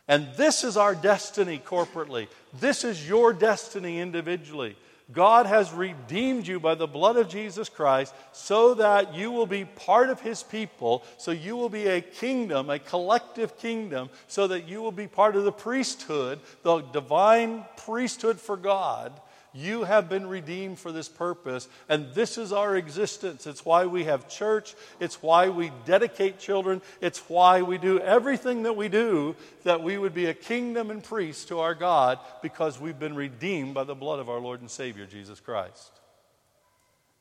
And 0.06 0.28
this 0.36 0.62
is 0.62 0.76
our 0.76 0.94
destiny 0.94 1.58
corporately. 1.58 2.28
This 2.60 2.84
is 2.84 3.08
your 3.08 3.32
destiny 3.32 3.98
individually. 3.98 4.76
God 5.12 5.44
has 5.46 5.72
redeemed 5.72 6.46
you 6.46 6.58
by 6.58 6.74
the 6.74 6.86
blood 6.86 7.16
of 7.16 7.28
Jesus 7.28 7.68
Christ 7.68 8.14
so 8.32 8.74
that 8.74 9.14
you 9.14 9.30
will 9.30 9.46
be 9.46 9.66
part 9.66 10.08
of 10.08 10.20
his 10.20 10.42
people, 10.42 11.04
so 11.18 11.30
you 11.30 11.56
will 11.56 11.68
be 11.68 11.86
a 11.86 12.00
kingdom, 12.00 12.70
a 12.70 12.78
collective 12.78 13.58
kingdom, 13.58 14.08
so 14.28 14.46
that 14.46 14.66
you 14.66 14.80
will 14.80 14.92
be 14.92 15.06
part 15.06 15.36
of 15.36 15.44
the 15.44 15.52
priesthood, 15.52 16.40
the 16.62 16.80
divine 16.80 17.64
priesthood 17.76 18.40
for 18.40 18.56
God, 18.56 19.12
you 19.54 19.84
have 19.84 20.08
been 20.08 20.26
redeemed 20.26 20.80
for 20.80 20.90
this 20.90 21.08
purpose, 21.08 21.68
and 21.88 22.12
this 22.12 22.36
is 22.36 22.52
our 22.52 22.76
existence. 22.76 23.46
It's 23.46 23.64
why 23.64 23.86
we 23.86 24.04
have 24.04 24.28
church. 24.28 24.74
It's 24.98 25.22
why 25.22 25.48
we 25.48 25.70
dedicate 25.86 26.40
children. 26.40 26.82
It's 27.00 27.20
why 27.28 27.62
we 27.62 27.78
do 27.78 28.00
everything 28.00 28.64
that 28.64 28.76
we 28.76 28.88
do, 28.88 29.36
that 29.62 29.82
we 29.82 29.96
would 29.96 30.12
be 30.12 30.26
a 30.26 30.34
kingdom 30.34 30.90
and 30.90 31.02
priest 31.02 31.48
to 31.48 31.60
our 31.60 31.74
God, 31.74 32.18
because 32.42 32.80
we've 32.80 32.98
been 32.98 33.14
redeemed 33.14 33.74
by 33.74 33.84
the 33.84 33.94
blood 33.94 34.18
of 34.18 34.28
our 34.28 34.40
Lord 34.40 34.60
and 34.60 34.70
Savior, 34.70 35.06
Jesus 35.06 35.38
Christ. 35.38 35.92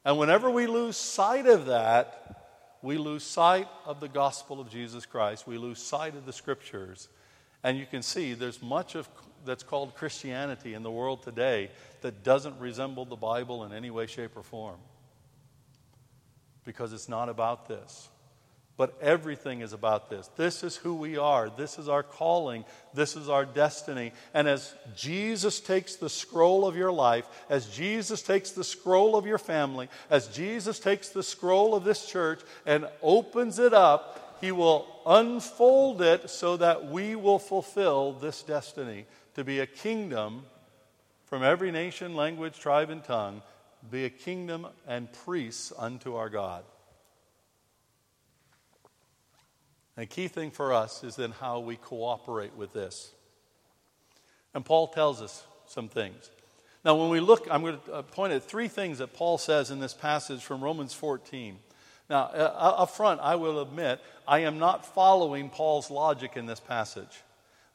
And 0.03 0.17
whenever 0.17 0.49
we 0.49 0.65
lose 0.65 0.97
sight 0.97 1.45
of 1.45 1.67
that, 1.67 2.41
we 2.81 2.97
lose 2.97 3.23
sight 3.23 3.67
of 3.85 3.99
the 3.99 4.09
gospel 4.09 4.59
of 4.59 4.69
Jesus 4.69 5.05
Christ. 5.05 5.47
We 5.47 5.57
lose 5.57 5.79
sight 5.79 6.15
of 6.15 6.25
the 6.25 6.33
scriptures. 6.33 7.07
And 7.63 7.77
you 7.77 7.85
can 7.85 8.01
see 8.01 8.33
there's 8.33 8.61
much 8.61 8.95
of 8.95 9.07
that's 9.45 9.63
called 9.63 9.95
Christianity 9.95 10.73
in 10.73 10.83
the 10.83 10.91
world 10.91 11.23
today 11.23 11.69
that 12.03 12.23
doesn't 12.23 12.59
resemble 12.59 13.05
the 13.05 13.15
Bible 13.15 13.63
in 13.65 13.73
any 13.73 13.89
way, 13.89 14.05
shape, 14.05 14.37
or 14.37 14.43
form. 14.43 14.77
Because 16.63 16.93
it's 16.93 17.09
not 17.09 17.27
about 17.27 17.67
this. 17.67 18.09
But 18.75 18.97
everything 19.01 19.61
is 19.61 19.71
about 19.71 20.09
this. 20.09 20.29
This 20.35 20.63
is 20.63 20.75
who 20.75 20.95
we 20.95 21.17
are. 21.17 21.49
This 21.49 21.77
is 21.77 21.87
our 21.87 22.01
calling. 22.01 22.65
This 22.93 23.15
is 23.15 23.29
our 23.29 23.45
destiny. 23.45 24.13
And 24.33 24.47
as 24.47 24.73
Jesus 24.95 25.59
takes 25.59 25.95
the 25.95 26.09
scroll 26.09 26.65
of 26.65 26.75
your 26.75 26.91
life, 26.91 27.25
as 27.49 27.67
Jesus 27.67 28.21
takes 28.21 28.51
the 28.51 28.63
scroll 28.63 29.15
of 29.15 29.27
your 29.27 29.37
family, 29.37 29.89
as 30.09 30.27
Jesus 30.27 30.79
takes 30.79 31.09
the 31.09 31.21
scroll 31.23 31.75
of 31.75 31.83
this 31.83 32.05
church 32.05 32.41
and 32.65 32.87
opens 33.01 33.59
it 33.59 33.73
up, 33.73 34.37
he 34.41 34.51
will 34.51 34.87
unfold 35.05 36.01
it 36.01 36.29
so 36.29 36.57
that 36.57 36.89
we 36.89 37.15
will 37.15 37.39
fulfill 37.39 38.13
this 38.13 38.41
destiny 38.41 39.05
to 39.35 39.43
be 39.43 39.59
a 39.59 39.67
kingdom 39.67 40.45
from 41.33 41.41
every 41.41 41.71
nation, 41.71 42.15
language, 42.15 42.59
tribe, 42.59 42.91
and 42.91 43.03
tongue, 43.03 43.41
be 43.89 44.05
a 44.05 44.09
kingdom 44.11 44.67
and 44.87 45.11
priests 45.11 45.73
unto 45.79 46.13
our 46.13 46.29
God. 46.29 46.63
And 49.97 50.03
the 50.03 50.05
key 50.05 50.27
thing 50.27 50.51
for 50.51 50.71
us 50.71 51.03
is 51.03 51.15
then 51.15 51.31
how 51.31 51.59
we 51.59 51.75
cooperate 51.75 52.55
with 52.55 52.71
this. 52.71 53.13
And 54.53 54.63
Paul 54.63 54.89
tells 54.89 55.23
us 55.23 55.43
some 55.65 55.89
things. 55.89 56.29
Now, 56.85 56.93
when 56.93 57.09
we 57.09 57.19
look, 57.19 57.47
I'm 57.49 57.61
going 57.63 57.79
to 57.87 57.93
uh, 57.93 58.01
point 58.03 58.31
at 58.33 58.43
three 58.43 58.67
things 58.67 58.99
that 58.99 59.15
Paul 59.15 59.39
says 59.39 59.71
in 59.71 59.79
this 59.79 59.95
passage 59.95 60.43
from 60.43 60.63
Romans 60.63 60.93
14. 60.93 61.57
Now, 62.11 62.25
uh, 62.25 62.75
up 62.77 62.91
front, 62.91 63.21
I 63.21 63.37
will 63.37 63.59
admit, 63.59 63.99
I 64.27 64.41
am 64.41 64.59
not 64.59 64.85
following 64.85 65.49
Paul's 65.49 65.89
logic 65.89 66.37
in 66.37 66.45
this 66.45 66.59
passage. 66.59 67.23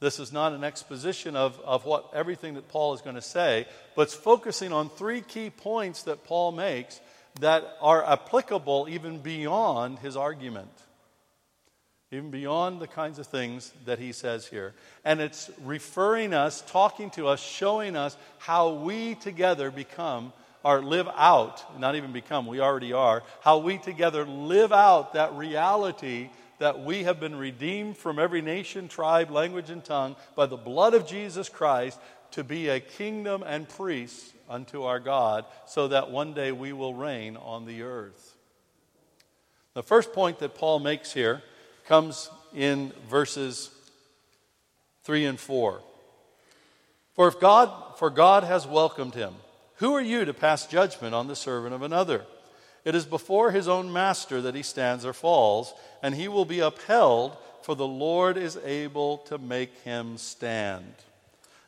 This 0.01 0.21
is 0.21 0.33
not 0.33 0.53
an 0.53 0.63
exposition 0.63 1.35
of, 1.35 1.59
of 1.61 1.85
what 1.85 2.11
everything 2.15 2.55
that 2.55 2.69
Paul 2.69 2.95
is 2.95 3.01
going 3.01 3.17
to 3.17 3.23
say, 3.23 3.67
but 3.97 4.03
it's 4.03 4.15
focusing 4.15 4.73
on 4.73 4.91
three 4.91 5.21
key 5.21 5.51
points 5.51 6.05
that 6.05 6.25
Paul 6.25 6.53
makes 6.53 7.01
that 7.41 7.77
are 7.81 8.05
applicable 8.05 8.87
even 8.89 9.19
beyond 9.19 9.99
his 9.99 10.17
argument, 10.17 10.71
even 12.13 12.31
beyond 12.31 12.81
the 12.81 12.87
kinds 12.87 13.19
of 13.19 13.27
things 13.27 13.73
that 13.87 13.99
he 13.99 14.13
says 14.13 14.47
here. 14.47 14.73
And 15.05 15.21
it's 15.21 15.51
referring 15.65 16.33
us, 16.33 16.63
talking 16.63 17.11
to 17.11 17.27
us, 17.27 17.41
showing 17.41 17.97
us 17.97 18.17
how 18.39 18.75
we 18.75 19.17
together 19.17 19.71
become 19.71 20.33
or 20.65 20.83
live 20.83 21.09
out, 21.17 21.79
not 21.81 21.95
even 21.95 22.13
become, 22.13 22.47
we 22.47 22.61
already 22.61 22.93
are, 22.93 23.23
how 23.41 23.59
we 23.59 23.79
together 23.79 24.25
live 24.25 24.73
out 24.73 25.15
that 25.15 25.33
reality 25.35 26.31
that 26.59 26.85
we 26.85 27.05
have 27.05 27.21
been 27.21 27.37
redeemed 27.37 27.97
from 27.97 28.19
every 28.19 28.43
nation, 28.43 28.89
tribe, 28.89 29.31
language, 29.31 29.71
and 29.71 29.85
tongue 29.85 30.17
by 30.35 30.47
the 30.47 30.57
blood 30.57 30.95
of 30.95 31.07
Jesus 31.07 31.49
Christ 31.49 31.99
to 32.33 32.45
be 32.45 32.69
a 32.69 32.81
kingdom 32.81 33.43
and 33.47 33.69
priests 33.69 34.33
unto 34.49 34.83
our 34.83 35.01
God, 35.01 35.45
so 35.67 35.89
that 35.89 36.11
one 36.11 36.35
day 36.35 36.53
we 36.53 36.73
will 36.73 36.95
reign 36.95 37.37
on 37.37 37.67
the 37.67 37.83
earth. 37.83 38.37
The 39.75 39.83
first 39.83 40.13
point 40.13 40.39
that 40.41 40.55
Paul 40.55 40.79
makes 40.81 41.13
here 41.13 41.43
comes 41.87 42.31
in 42.55 42.93
verses 43.09 43.71
3 45.05 45.27
and 45.27 45.41
4. 45.41 45.81
For 47.15 47.29
if 47.29 47.41
God 47.41 47.89
for 47.99 48.11
God 48.11 48.45
has 48.45 48.65
welcomed 48.65 49.15
him. 49.15 49.35
Who 49.77 49.93
are 49.95 50.01
you 50.01 50.25
to 50.25 50.33
pass 50.33 50.67
judgment 50.67 51.15
on 51.15 51.27
the 51.27 51.35
servant 51.35 51.75
of 51.75 51.83
another? 51.83 52.25
It 52.89 52.95
is 52.95 53.05
before 53.05 53.51
his 53.51 53.69
own 53.69 53.93
master 53.93 54.41
that 54.41 54.55
he 54.55 54.63
stands 54.63 55.05
or 55.05 55.13
falls, 55.13 55.75
and 56.03 56.15
he 56.15 56.27
will 56.27 56.47
be 56.47 56.61
upheld, 56.61 57.37
for 57.61 57.77
the 57.77 57.87
Lord 57.87 58.39
is 58.39 58.57
able 58.65 59.19
to 59.27 59.37
make 59.37 59.75
him 59.83 60.17
stand. 60.17 60.95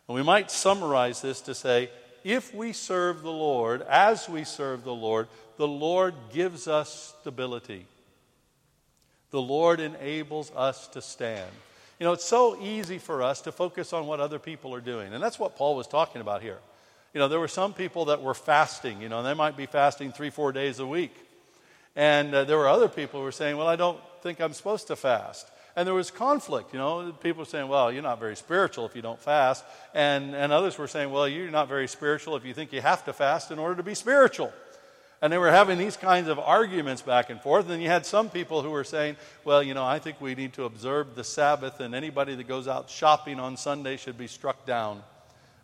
And 0.08 0.14
we 0.14 0.22
might 0.22 0.50
summarize 0.50 1.20
this 1.20 1.42
to 1.42 1.54
say 1.54 1.90
if 2.24 2.54
we 2.54 2.72
serve 2.72 3.20
the 3.20 3.30
Lord, 3.30 3.82
as 3.82 4.30
we 4.30 4.44
serve 4.44 4.82
the 4.82 4.94
Lord, 4.94 5.28
the 5.58 5.68
Lord 5.68 6.14
gives 6.32 6.66
us 6.66 7.14
stability. 7.20 7.84
The 9.30 9.42
Lord 9.42 9.78
enables 9.78 10.50
us 10.56 10.88
to 10.88 11.02
stand. 11.02 11.50
You 11.98 12.06
know, 12.06 12.14
it's 12.14 12.24
so 12.24 12.58
easy 12.62 12.96
for 12.96 13.22
us 13.22 13.42
to 13.42 13.52
focus 13.52 13.92
on 13.92 14.06
what 14.06 14.20
other 14.20 14.38
people 14.38 14.74
are 14.74 14.80
doing. 14.80 15.12
And 15.12 15.22
that's 15.22 15.38
what 15.38 15.56
Paul 15.56 15.76
was 15.76 15.86
talking 15.86 16.22
about 16.22 16.40
here. 16.40 16.60
You 17.12 17.18
know, 17.18 17.28
there 17.28 17.40
were 17.40 17.48
some 17.48 17.74
people 17.74 18.06
that 18.06 18.22
were 18.22 18.34
fasting, 18.34 19.00
you 19.00 19.08
know, 19.08 19.22
they 19.22 19.34
might 19.34 19.56
be 19.56 19.66
fasting 19.66 20.12
three, 20.12 20.30
four 20.30 20.52
days 20.52 20.78
a 20.78 20.86
week. 20.86 21.14
And 21.96 22.32
uh, 22.32 22.44
there 22.44 22.56
were 22.56 22.68
other 22.68 22.88
people 22.88 23.20
who 23.20 23.24
were 23.24 23.32
saying, 23.32 23.56
well, 23.56 23.66
I 23.66 23.76
don't 23.76 23.98
think 24.22 24.40
I'm 24.40 24.52
supposed 24.52 24.86
to 24.88 24.96
fast. 24.96 25.50
And 25.76 25.86
there 25.86 25.94
was 25.94 26.10
conflict, 26.10 26.72
you 26.72 26.78
know. 26.78 27.12
People 27.12 27.40
were 27.40 27.46
saying, 27.46 27.68
well, 27.68 27.92
you're 27.92 28.02
not 28.02 28.20
very 28.20 28.36
spiritual 28.36 28.86
if 28.86 28.94
you 28.94 29.02
don't 29.02 29.20
fast. 29.20 29.64
And, 29.94 30.34
and 30.34 30.52
others 30.52 30.78
were 30.78 30.88
saying, 30.88 31.10
well, 31.10 31.28
you're 31.28 31.50
not 31.50 31.68
very 31.68 31.88
spiritual 31.88 32.36
if 32.36 32.44
you 32.44 32.54
think 32.54 32.72
you 32.72 32.80
have 32.80 33.04
to 33.06 33.12
fast 33.12 33.50
in 33.50 33.58
order 33.58 33.76
to 33.76 33.82
be 33.82 33.94
spiritual. 33.94 34.52
And 35.22 35.32
they 35.32 35.38
were 35.38 35.50
having 35.50 35.78
these 35.78 35.96
kinds 35.96 36.28
of 36.28 36.38
arguments 36.38 37.02
back 37.02 37.30
and 37.30 37.40
forth. 37.40 37.68
And 37.68 37.82
you 37.82 37.88
had 37.88 38.06
some 38.06 38.30
people 38.30 38.62
who 38.62 38.70
were 38.70 38.84
saying, 38.84 39.16
well, 39.44 39.62
you 39.62 39.74
know, 39.74 39.84
I 39.84 39.98
think 39.98 40.20
we 40.20 40.34
need 40.34 40.54
to 40.54 40.64
observe 40.64 41.14
the 41.14 41.24
Sabbath, 41.24 41.80
and 41.80 41.94
anybody 41.94 42.34
that 42.36 42.48
goes 42.48 42.66
out 42.66 42.88
shopping 42.88 43.38
on 43.38 43.56
Sunday 43.56 43.96
should 43.96 44.16
be 44.16 44.26
struck 44.26 44.64
down 44.66 45.02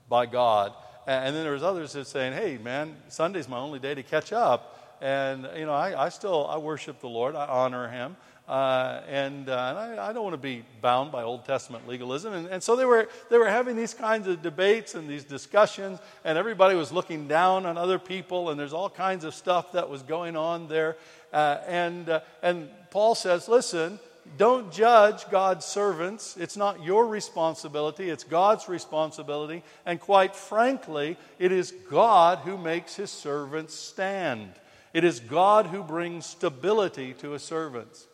by 0.09 0.27
God. 0.27 0.73
And 1.07 1.37
then 1.37 1.45
there 1.45 1.53
was 1.53 1.63
others 1.63 1.93
that 1.93 2.07
saying, 2.07 2.33
hey, 2.33 2.59
man, 2.59 2.97
Sunday's 3.09 3.49
my 3.49 3.59
only 3.59 3.79
day 3.79 3.95
to 3.95 4.03
catch 4.03 4.33
up. 4.33 4.97
And, 5.01 5.49
you 5.57 5.67
know, 5.67 5.73
I, 5.73 6.07
I 6.07 6.09
still, 6.09 6.47
I 6.47 6.57
worship 6.57 7.01
the 7.01 7.09
Lord. 7.09 7.37
I 7.37 7.47
honor 7.47 7.89
him. 7.89 8.17
Uh, 8.49 9.03
and, 9.09 9.49
uh, 9.49 9.75
and 9.77 10.01
I, 10.01 10.09
I, 10.09 10.13
don't 10.13 10.23
want 10.23 10.35
to 10.35 10.39
be 10.39 10.65
bound 10.81 11.11
by 11.11 11.25
Old 11.25 11.45
Testament 11.45 11.89
legalism. 11.89 12.33
And, 12.33 12.47
and, 12.47 12.63
so 12.63 12.77
they 12.77 12.85
were, 12.85 13.09
they 13.29 13.39
were 13.39 13.49
having 13.49 13.75
these 13.75 13.93
kinds 13.93 14.29
of 14.29 14.41
debates 14.41 14.95
and 14.95 15.09
these 15.09 15.25
discussions, 15.25 15.99
and 16.25 16.39
everybody 16.39 16.77
was 16.77 16.93
looking 16.93 17.27
down 17.27 17.67
on 17.67 17.77
other 17.77 17.99
people, 17.99 18.51
and 18.51 18.59
there's 18.59 18.73
all 18.73 18.89
kinds 18.89 19.25
of 19.25 19.35
stuff 19.35 19.73
that 19.73 19.89
was 19.89 20.03
going 20.03 20.37
on 20.37 20.69
there. 20.69 20.97
Uh, 21.33 21.59
and, 21.67 22.09
uh, 22.09 22.21
and 22.41 22.69
Paul 22.91 23.17
says, 23.17 23.49
listen, 23.49 23.99
don't 24.37 24.73
judge 24.73 25.29
God's 25.31 25.65
servants. 25.65 26.37
It's 26.37 26.57
not 26.57 26.83
your 26.83 27.07
responsibility, 27.07 28.11
it's 28.11 28.25
God's 28.25 28.69
responsibility. 28.69 29.63
And 29.85 30.01
quite 30.01 30.35
frankly, 30.35 31.17
it 31.39 31.53
is 31.53 31.73
God 31.91 32.39
who 32.39 32.59
makes 32.59 32.97
his 32.97 33.11
servants 33.11 33.75
stand. 33.75 34.53
It 34.93 35.05
is 35.05 35.21
God 35.21 35.67
who 35.67 35.83
brings 35.83 36.27
stability 36.27 37.13
to 37.15 37.31
his 37.33 37.43
servants. 37.43 38.07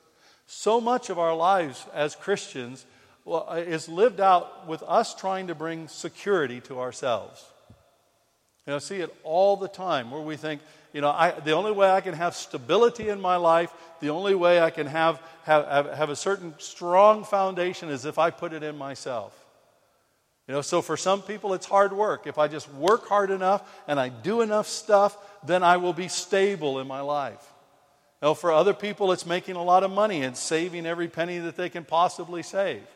So 0.47 0.81
much 0.81 1.11
of 1.11 1.19
our 1.19 1.35
lives 1.35 1.87
as 1.95 2.17
Christians 2.17 2.85
uh, 3.27 3.63
is 3.67 3.89
lived 3.89 4.21
out 4.21 4.67
with 4.67 4.83
us 4.83 5.15
trying 5.15 5.47
to 5.47 5.55
bring 5.55 5.89
security 5.89 6.61
to 6.63 6.81
ourselves. 6.81 7.45
You 8.67 8.75
know, 8.75 8.79
see 8.79 9.01
it 9.01 9.15
all 9.25 9.57
the 9.57 9.69
time 9.69 10.11
where 10.11 10.21
we 10.21 10.37
think, 10.37 10.61
you 10.93 11.01
know, 11.01 11.11
I, 11.11 11.31
the 11.31 11.53
only 11.53 11.73
way 11.73 11.91
I 11.91 12.01
can 12.01 12.15
have 12.15 12.35
stability 12.35 13.09
in 13.09 13.21
my 13.21 13.37
life, 13.37 13.73
the 14.01 14.11
only 14.11 14.35
way 14.35 14.61
I 14.61 14.71
can 14.71 14.87
have, 14.87 15.21
have, 15.45 15.87
have 15.95 16.11
a 16.11 16.17
certain 16.17 16.55
strong 16.59 17.25
foundation 17.25 17.89
is 17.89 18.05
if 18.05 18.19
I 18.19 18.31
put 18.31 18.53
it 18.53 18.63
in 18.63 18.77
myself. 18.77 19.39
You 20.49 20.55
know, 20.55 20.61
so 20.61 20.83
for 20.83 20.97
some 20.97 21.23
people 21.23 21.55
it's 21.55 21.67
hard 21.67 21.93
work. 21.93 22.27
If 22.27 22.37
I 22.37 22.49
just 22.49 22.71
work 22.75 23.09
hard 23.09 23.31
enough 23.31 23.63
and 23.87 23.99
I 23.99 24.09
do 24.09 24.41
enough 24.41 24.67
stuff, 24.67 25.17
then 25.47 25.63
I 25.63 25.79
will 25.79 25.93
be 25.93 26.09
stable 26.09 26.79
in 26.81 26.87
my 26.87 27.01
life. 27.01 27.53
Now, 28.21 28.35
for 28.35 28.53
other 28.53 28.73
people, 28.73 29.11
it's 29.11 29.27
making 29.27 29.57
a 29.57 29.63
lot 29.63 29.83
of 29.83 29.91
money 29.91 30.23
and 30.23 30.37
saving 30.37 30.87
every 30.87 31.09
penny 31.09 31.39
that 31.39 31.57
they 31.57 31.69
can 31.69 31.85
possibly 31.85 32.45
save. 32.45 32.87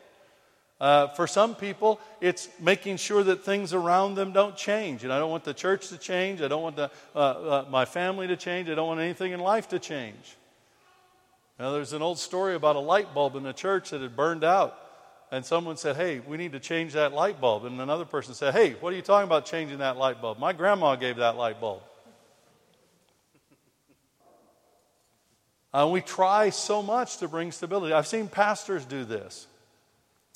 Uh, 0.79 1.07
for 1.07 1.25
some 1.25 1.55
people, 1.55 1.99
it's 2.21 2.49
making 2.59 2.97
sure 2.97 3.23
that 3.23 3.43
things 3.43 3.73
around 3.73 4.13
them 4.15 4.31
don't 4.31 4.55
change. 4.55 5.03
And 5.03 5.11
I 5.11 5.17
don't 5.17 5.31
want 5.31 5.43
the 5.43 5.53
church 5.53 5.89
to 5.89 5.97
change. 5.97 6.41
I 6.41 6.47
don't 6.47 6.61
want 6.61 6.75
the, 6.75 6.91
uh, 7.15 7.19
uh, 7.19 7.65
my 7.69 7.85
family 7.85 8.27
to 8.27 8.37
change. 8.37 8.69
I 8.69 8.75
don't 8.75 8.87
want 8.87 8.99
anything 8.99 9.31
in 9.31 9.39
life 9.39 9.69
to 9.69 9.79
change. 9.79 10.37
Now, 11.57 11.71
there's 11.71 11.93
an 11.93 12.03
old 12.03 12.19
story 12.19 12.53
about 12.53 12.75
a 12.75 12.79
light 12.79 13.15
bulb 13.15 13.35
in 13.35 13.41
the 13.41 13.53
church 13.53 13.89
that 13.89 14.01
had 14.01 14.15
burned 14.15 14.43
out. 14.43 14.77
And 15.31 15.43
someone 15.43 15.77
said, 15.77 15.95
Hey, 15.95 16.19
we 16.19 16.37
need 16.37 16.51
to 16.51 16.59
change 16.59 16.93
that 16.93 17.11
light 17.11 17.41
bulb. 17.41 17.65
And 17.65 17.81
another 17.81 18.05
person 18.05 18.35
said, 18.35 18.53
Hey, 18.53 18.73
what 18.79 18.93
are 18.93 18.95
you 18.95 19.01
talking 19.01 19.27
about 19.27 19.47
changing 19.47 19.79
that 19.79 19.97
light 19.97 20.21
bulb? 20.21 20.37
My 20.37 20.53
grandma 20.53 20.95
gave 20.95 21.17
that 21.17 21.35
light 21.35 21.59
bulb. 21.59 21.81
Uh, 25.73 25.89
we 25.91 26.01
try 26.01 26.49
so 26.49 26.81
much 26.81 27.17
to 27.17 27.27
bring 27.27 27.51
stability. 27.51 27.93
I've 27.93 28.07
seen 28.07 28.27
pastors 28.27 28.85
do 28.85 29.03
this. 29.03 29.47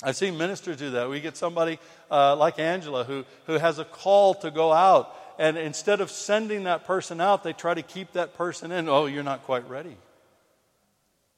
I've 0.02 0.16
seen 0.16 0.36
ministers 0.36 0.76
do 0.76 0.90
that. 0.90 1.08
We 1.08 1.20
get 1.20 1.36
somebody 1.36 1.78
uh, 2.10 2.34
like 2.36 2.58
Angela 2.58 3.04
who, 3.04 3.24
who 3.46 3.54
has 3.54 3.78
a 3.78 3.84
call 3.84 4.34
to 4.34 4.50
go 4.50 4.72
out, 4.72 5.14
and 5.38 5.56
instead 5.56 6.00
of 6.00 6.10
sending 6.10 6.64
that 6.64 6.86
person 6.86 7.20
out, 7.20 7.44
they 7.44 7.52
try 7.52 7.74
to 7.74 7.82
keep 7.82 8.12
that 8.12 8.34
person 8.34 8.72
in. 8.72 8.88
Oh, 8.88 9.06
you're 9.06 9.22
not 9.22 9.44
quite 9.44 9.68
ready. 9.68 9.96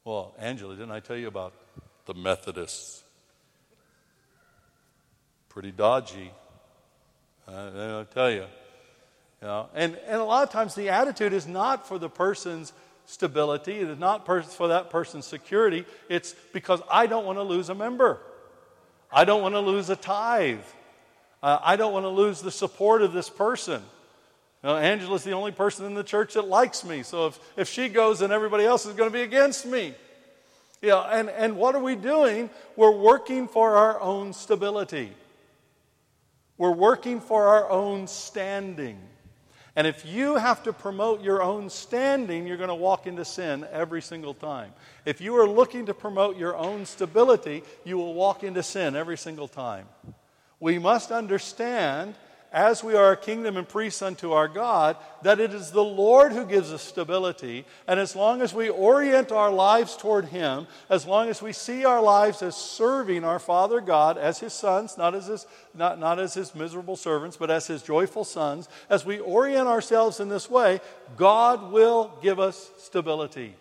Well, 0.04 0.34
Angela, 0.38 0.74
didn't 0.74 0.92
I 0.92 1.00
tell 1.00 1.16
you 1.16 1.28
about 1.28 1.52
the 2.06 2.14
Methodists? 2.14 3.02
Pretty 5.48 5.70
dodgy. 5.70 6.30
Uh, 7.46 8.00
I 8.00 8.12
tell 8.12 8.30
you. 8.30 8.46
You 9.40 9.48
know, 9.48 9.68
and, 9.74 9.96
and 10.06 10.20
a 10.20 10.24
lot 10.24 10.42
of 10.42 10.50
times 10.50 10.74
the 10.74 10.88
attitude 10.88 11.32
is 11.32 11.46
not 11.46 11.86
for 11.86 11.98
the 11.98 12.08
person's 12.08 12.72
stability. 13.06 13.78
It 13.78 13.90
is 13.90 13.98
not 13.98 14.26
for 14.26 14.68
that 14.68 14.88
person's 14.90 15.26
security. 15.26 15.84
It's 16.08 16.34
because 16.52 16.80
I 16.90 17.06
don't 17.06 17.26
want 17.26 17.38
to 17.38 17.42
lose 17.42 17.68
a 17.68 17.74
member. 17.74 18.20
I 19.14 19.24
don't 19.24 19.42
want 19.42 19.54
to 19.54 19.60
lose 19.60 19.88
a 19.90 19.96
tithe. 19.96 20.58
Uh, 21.40 21.58
I 21.62 21.76
don't 21.76 21.92
want 21.92 22.04
to 22.04 22.10
lose 22.10 22.42
the 22.42 22.50
support 22.50 23.00
of 23.00 23.12
this 23.12 23.30
person. 23.30 23.80
You 24.62 24.70
know, 24.70 24.76
Angela's 24.76 25.22
the 25.22 25.32
only 25.32 25.52
person 25.52 25.86
in 25.86 25.94
the 25.94 26.02
church 26.02 26.34
that 26.34 26.48
likes 26.48 26.84
me. 26.84 27.04
So 27.04 27.28
if, 27.28 27.38
if 27.56 27.68
she 27.68 27.88
goes, 27.88 28.18
then 28.18 28.32
everybody 28.32 28.64
else 28.64 28.86
is 28.86 28.94
going 28.94 29.08
to 29.08 29.12
be 29.12 29.22
against 29.22 29.66
me. 29.66 29.94
Know, 30.82 31.02
and, 31.02 31.30
and 31.30 31.56
what 31.56 31.74
are 31.76 31.82
we 31.82 31.94
doing? 31.94 32.50
We're 32.76 32.90
working 32.90 33.46
for 33.46 33.76
our 33.76 34.00
own 34.00 34.32
stability. 34.32 35.12
We're 36.58 36.72
working 36.72 37.20
for 37.20 37.46
our 37.46 37.70
own 37.70 38.06
standing. 38.08 38.98
And 39.76 39.86
if 39.86 40.06
you 40.06 40.36
have 40.36 40.62
to 40.64 40.72
promote 40.72 41.22
your 41.22 41.42
own 41.42 41.68
standing, 41.68 42.46
you're 42.46 42.56
going 42.56 42.68
to 42.68 42.74
walk 42.74 43.06
into 43.06 43.24
sin 43.24 43.66
every 43.72 44.00
single 44.00 44.34
time. 44.34 44.72
If 45.04 45.20
you 45.20 45.36
are 45.36 45.48
looking 45.48 45.86
to 45.86 45.94
promote 45.94 46.36
your 46.36 46.56
own 46.56 46.86
stability, 46.86 47.64
you 47.84 47.98
will 47.98 48.14
walk 48.14 48.44
into 48.44 48.62
sin 48.62 48.94
every 48.94 49.18
single 49.18 49.48
time. 49.48 49.88
We 50.60 50.78
must 50.78 51.10
understand 51.10 52.14
as 52.54 52.84
we 52.84 52.94
are 52.94 53.10
a 53.10 53.16
kingdom 53.16 53.56
and 53.56 53.68
priests 53.68 54.00
unto 54.00 54.30
our 54.30 54.46
God, 54.46 54.96
that 55.22 55.40
it 55.40 55.52
is 55.52 55.72
the 55.72 55.82
Lord 55.82 56.32
who 56.32 56.46
gives 56.46 56.72
us 56.72 56.82
stability. 56.82 57.66
And 57.88 57.98
as 57.98 58.14
long 58.14 58.40
as 58.42 58.54
we 58.54 58.68
orient 58.68 59.32
our 59.32 59.50
lives 59.50 59.96
toward 59.96 60.26
Him, 60.26 60.68
as 60.88 61.04
long 61.04 61.28
as 61.28 61.42
we 61.42 61.52
see 61.52 61.84
our 61.84 62.00
lives 62.00 62.42
as 62.42 62.54
serving 62.54 63.24
our 63.24 63.40
Father 63.40 63.80
God 63.80 64.16
as 64.16 64.38
His 64.38 64.52
sons, 64.52 64.96
not 64.96 65.16
as 65.16 65.26
His, 65.26 65.46
not, 65.74 65.98
not 65.98 66.20
as 66.20 66.34
His 66.34 66.54
miserable 66.54 66.94
servants, 66.94 67.36
but 67.36 67.50
as 67.50 67.66
His 67.66 67.82
joyful 67.82 68.22
sons, 68.22 68.68
as 68.88 69.04
we 69.04 69.18
orient 69.18 69.66
ourselves 69.66 70.20
in 70.20 70.28
this 70.28 70.48
way, 70.48 70.80
God 71.16 71.72
will 71.72 72.16
give 72.22 72.38
us 72.38 72.70
stability. 72.78 73.56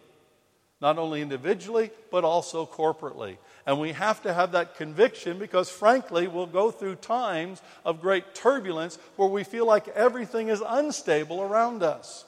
Not 0.81 0.99
only 0.99 1.23
individually, 1.23 1.89
but 2.11 2.23
also 2.23 2.67
corporately. 2.67 3.37
And 3.65 3.79
we 3.79 3.93
have 3.93 4.21
to 4.23 4.33
have 4.33 4.51
that 4.51 4.75
conviction 4.75 5.39
because, 5.39 5.69
frankly, 5.69 6.27
we'll 6.27 6.45
go 6.45 6.69
through 6.69 6.95
times 6.95 7.61
of 7.85 8.01
great 8.01 8.35
turbulence 8.35 8.97
where 9.15 9.29
we 9.29 9.43
feel 9.43 9.65
like 9.65 9.87
everything 9.89 10.49
is 10.49 10.61
unstable 10.65 11.41
around 11.41 11.81
us. 11.81 12.25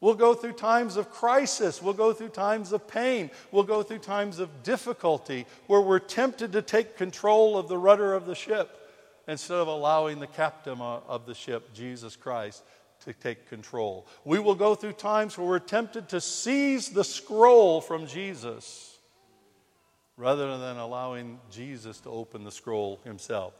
We'll 0.00 0.14
go 0.14 0.34
through 0.34 0.52
times 0.52 0.96
of 0.96 1.10
crisis. 1.10 1.82
We'll 1.82 1.94
go 1.94 2.12
through 2.12 2.28
times 2.30 2.72
of 2.72 2.86
pain. 2.86 3.30
We'll 3.50 3.64
go 3.64 3.82
through 3.82 3.98
times 3.98 4.38
of 4.38 4.62
difficulty 4.62 5.46
where 5.66 5.80
we're 5.80 5.98
tempted 5.98 6.52
to 6.52 6.62
take 6.62 6.96
control 6.96 7.58
of 7.58 7.68
the 7.68 7.78
rudder 7.78 8.14
of 8.14 8.26
the 8.26 8.34
ship 8.34 8.78
instead 9.28 9.58
of 9.58 9.68
allowing 9.68 10.20
the 10.20 10.26
captain 10.26 10.80
of 10.80 11.26
the 11.26 11.34
ship, 11.34 11.74
Jesus 11.74 12.14
Christ, 12.14 12.62
to 13.04 13.12
take 13.12 13.48
control. 13.48 14.06
We 14.24 14.38
will 14.38 14.54
go 14.54 14.74
through 14.74 14.94
times 14.94 15.36
where 15.36 15.46
we're 15.46 15.58
tempted 15.58 16.08
to 16.10 16.20
seize 16.20 16.90
the 16.90 17.04
scroll 17.04 17.80
from 17.80 18.06
Jesus 18.06 18.95
rather 20.16 20.56
than 20.58 20.76
allowing 20.76 21.38
Jesus 21.50 22.00
to 22.00 22.10
open 22.10 22.44
the 22.44 22.50
scroll 22.50 23.00
himself. 23.04 23.52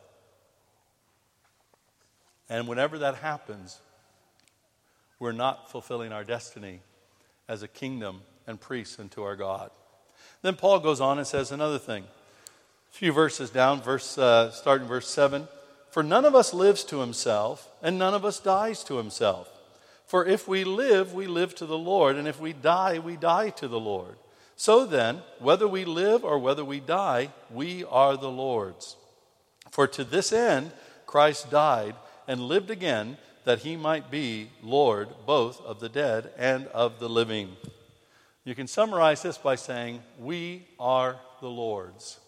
And 2.49 2.69
whenever 2.69 2.99
that 2.99 3.17
happens, 3.17 3.79
we're 5.19 5.33
not 5.33 5.71
fulfilling 5.71 6.13
our 6.13 6.25
destiny 6.25 6.81
as 7.49 7.63
a 7.63 7.69
kingdom 7.69 8.23
and 8.47 8.61
priests 8.61 8.99
unto 8.99 9.23
our 9.23 9.37
God. 9.37 9.71
Then 10.43 10.55
Paul 10.55 10.81
goes 10.81 11.01
on 11.01 11.19
and 11.19 11.27
says 11.27 11.53
another 11.53 11.79
thing. 11.79 12.05
A 12.05 12.95
few 12.95 13.13
verses 13.13 13.51
down, 13.51 13.83
verse, 13.83 14.17
uh, 14.17 14.51
starting 14.51 14.87
verse 14.87 15.09
7. 15.09 15.49
For 15.91 16.03
none 16.03 16.25
of 16.25 16.35
us 16.35 16.55
lives 16.55 16.85
to 16.85 17.01
himself, 17.01 17.71
and 17.83 17.99
none 17.99 18.15
of 18.15 18.25
us 18.25 18.39
dies 18.39 18.85
to 18.85 18.97
himself. 18.97 19.51
For 20.07 20.25
if 20.25 20.47
we 20.47 20.63
live, 20.63 21.15
we 21.15 21.27
live 21.27 21.55
to 21.57 21.67
the 21.67 21.79
Lord, 21.79 22.17
and 22.17 22.29
if 22.29 22.39
we 22.39 22.53
die, 22.53 22.99
we 22.99 23.17
die 23.17 23.51
to 23.51 23.67
the 23.67 23.81
Lord. 23.81 24.17
So 24.57 24.87
then, 24.87 25.23
whether 25.39 25.69
we 25.69 25.85
live 25.85 26.25
or 26.25 26.39
whether 26.39 26.65
we 26.65 26.81
die, 26.81 27.31
we 27.51 27.85
are 27.85 28.17
the 28.17 28.31
Lord's. 28.31 28.97
For 29.71 29.87
to 29.87 30.03
this 30.03 30.33
end 30.33 30.73
Christ 31.07 31.51
died 31.51 31.95
and 32.27 32.41
lived 32.41 32.71
again, 32.71 33.19
that 33.45 33.61
he 33.61 33.77
might 33.77 34.11
be 34.11 34.51
Lord 34.63 35.09
both 35.25 35.61
of 35.65 35.79
the 35.79 35.89
dead 35.89 36.31
and 36.37 36.67
of 36.69 36.99
the 36.99 37.09
living. 37.09 37.57
You 38.45 38.55
can 38.55 38.67
summarize 38.67 39.23
this 39.23 39.39
by 39.39 39.55
saying, 39.55 40.03
We 40.19 40.67
are 40.81 41.17
the 41.41 41.49
Lord's. 41.49 42.19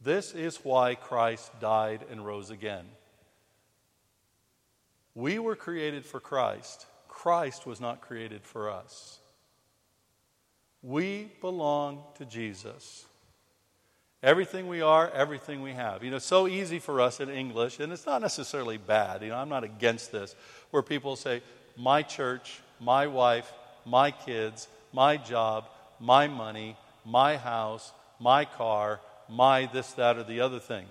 This 0.00 0.32
is 0.32 0.58
why 0.62 0.94
Christ 0.94 1.50
died 1.60 2.04
and 2.10 2.24
rose 2.24 2.50
again. 2.50 2.86
We 5.14 5.38
were 5.38 5.56
created 5.56 6.06
for 6.06 6.20
Christ. 6.20 6.86
Christ 7.08 7.66
was 7.66 7.80
not 7.80 8.00
created 8.00 8.42
for 8.44 8.70
us. 8.70 9.18
We 10.82 11.30
belong 11.40 12.02
to 12.16 12.24
Jesus. 12.24 13.04
Everything 14.22 14.66
we 14.66 14.80
are, 14.80 15.10
everything 15.10 15.62
we 15.62 15.72
have. 15.72 16.02
You 16.02 16.10
know, 16.10 16.18
so 16.18 16.48
easy 16.48 16.78
for 16.78 17.00
us 17.00 17.20
in 17.20 17.28
English, 17.28 17.78
and 17.78 17.92
it's 17.92 18.06
not 18.06 18.20
necessarily 18.20 18.76
bad. 18.76 19.22
You 19.22 19.28
know, 19.28 19.36
I'm 19.36 19.48
not 19.48 19.64
against 19.64 20.10
this, 20.10 20.34
where 20.70 20.82
people 20.82 21.14
say, 21.14 21.40
my 21.76 22.02
church, 22.02 22.60
my 22.80 23.06
wife, 23.06 23.52
my 23.84 24.10
kids, 24.10 24.66
my 24.92 25.16
job, 25.16 25.66
my 26.00 26.26
money, 26.26 26.76
my 27.04 27.36
house, 27.36 27.92
my 28.18 28.44
car, 28.44 29.00
my 29.28 29.66
this, 29.66 29.92
that, 29.92 30.16
or 30.16 30.24
the 30.24 30.40
other 30.40 30.58
thing. 30.58 30.86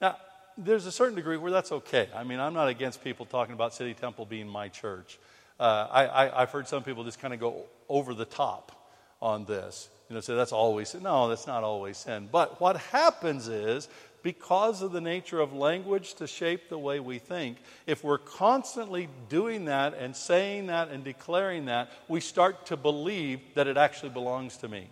Now, 0.00 0.16
there's 0.56 0.86
a 0.86 0.92
certain 0.92 1.16
degree 1.16 1.36
where 1.36 1.50
that's 1.50 1.72
okay. 1.72 2.08
I 2.14 2.22
mean, 2.22 2.38
I'm 2.38 2.54
not 2.54 2.68
against 2.68 3.02
people 3.02 3.26
talking 3.26 3.54
about 3.54 3.74
City 3.74 3.94
Temple 3.94 4.26
being 4.26 4.48
my 4.48 4.68
church. 4.68 5.18
Uh, 5.58 5.88
I, 5.90 6.40
have 6.40 6.50
heard 6.50 6.68
some 6.68 6.84
people 6.84 7.02
just 7.02 7.20
kind 7.20 7.34
of 7.34 7.40
go 7.40 7.64
over 7.88 8.14
the 8.14 8.24
top 8.24 8.77
on 9.20 9.44
this. 9.44 9.88
You 10.08 10.14
know, 10.14 10.20
say 10.20 10.34
that's 10.34 10.52
always 10.52 10.90
sin. 10.90 11.02
No, 11.02 11.28
that's 11.28 11.46
not 11.46 11.64
always 11.64 11.98
sin. 11.98 12.28
But 12.30 12.60
what 12.60 12.76
happens 12.76 13.48
is, 13.48 13.88
because 14.22 14.82
of 14.82 14.92
the 14.92 15.00
nature 15.00 15.38
of 15.38 15.52
language 15.52 16.14
to 16.14 16.26
shape 16.26 16.68
the 16.68 16.78
way 16.78 16.98
we 16.98 17.18
think, 17.18 17.58
if 17.86 18.02
we're 18.02 18.18
constantly 18.18 19.08
doing 19.28 19.66
that 19.66 19.94
and 19.94 20.16
saying 20.16 20.66
that 20.66 20.88
and 20.88 21.04
declaring 21.04 21.66
that, 21.66 21.92
we 22.08 22.20
start 22.20 22.66
to 22.66 22.76
believe 22.76 23.40
that 23.54 23.66
it 23.66 23.76
actually 23.76 24.08
belongs 24.10 24.56
to 24.58 24.68
me. 24.68 24.90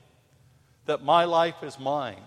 That 0.84 1.02
my 1.02 1.24
life 1.24 1.62
is 1.62 1.78
mine. 1.78 2.22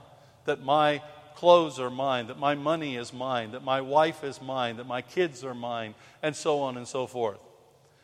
That 0.46 0.64
my 0.64 1.02
clothes 1.36 1.80
are 1.80 1.90
mine. 1.90 2.28
That 2.28 2.40
my 2.40 2.56
money 2.56 2.98
is 2.98 3.14
mine. 3.14 3.52
That 3.52 3.64
my 3.64 3.82
wife 3.82 4.24
is 4.24 4.42
mine. 4.42 4.78
That 4.78 4.88
my 4.88 5.02
kids 5.02 5.44
are 5.44 5.54
mine. 5.54 5.96
And 6.22 6.36
so 6.36 6.60
on 6.60 6.76
and 6.76 6.88
so 6.88 7.08
forth. 7.08 7.40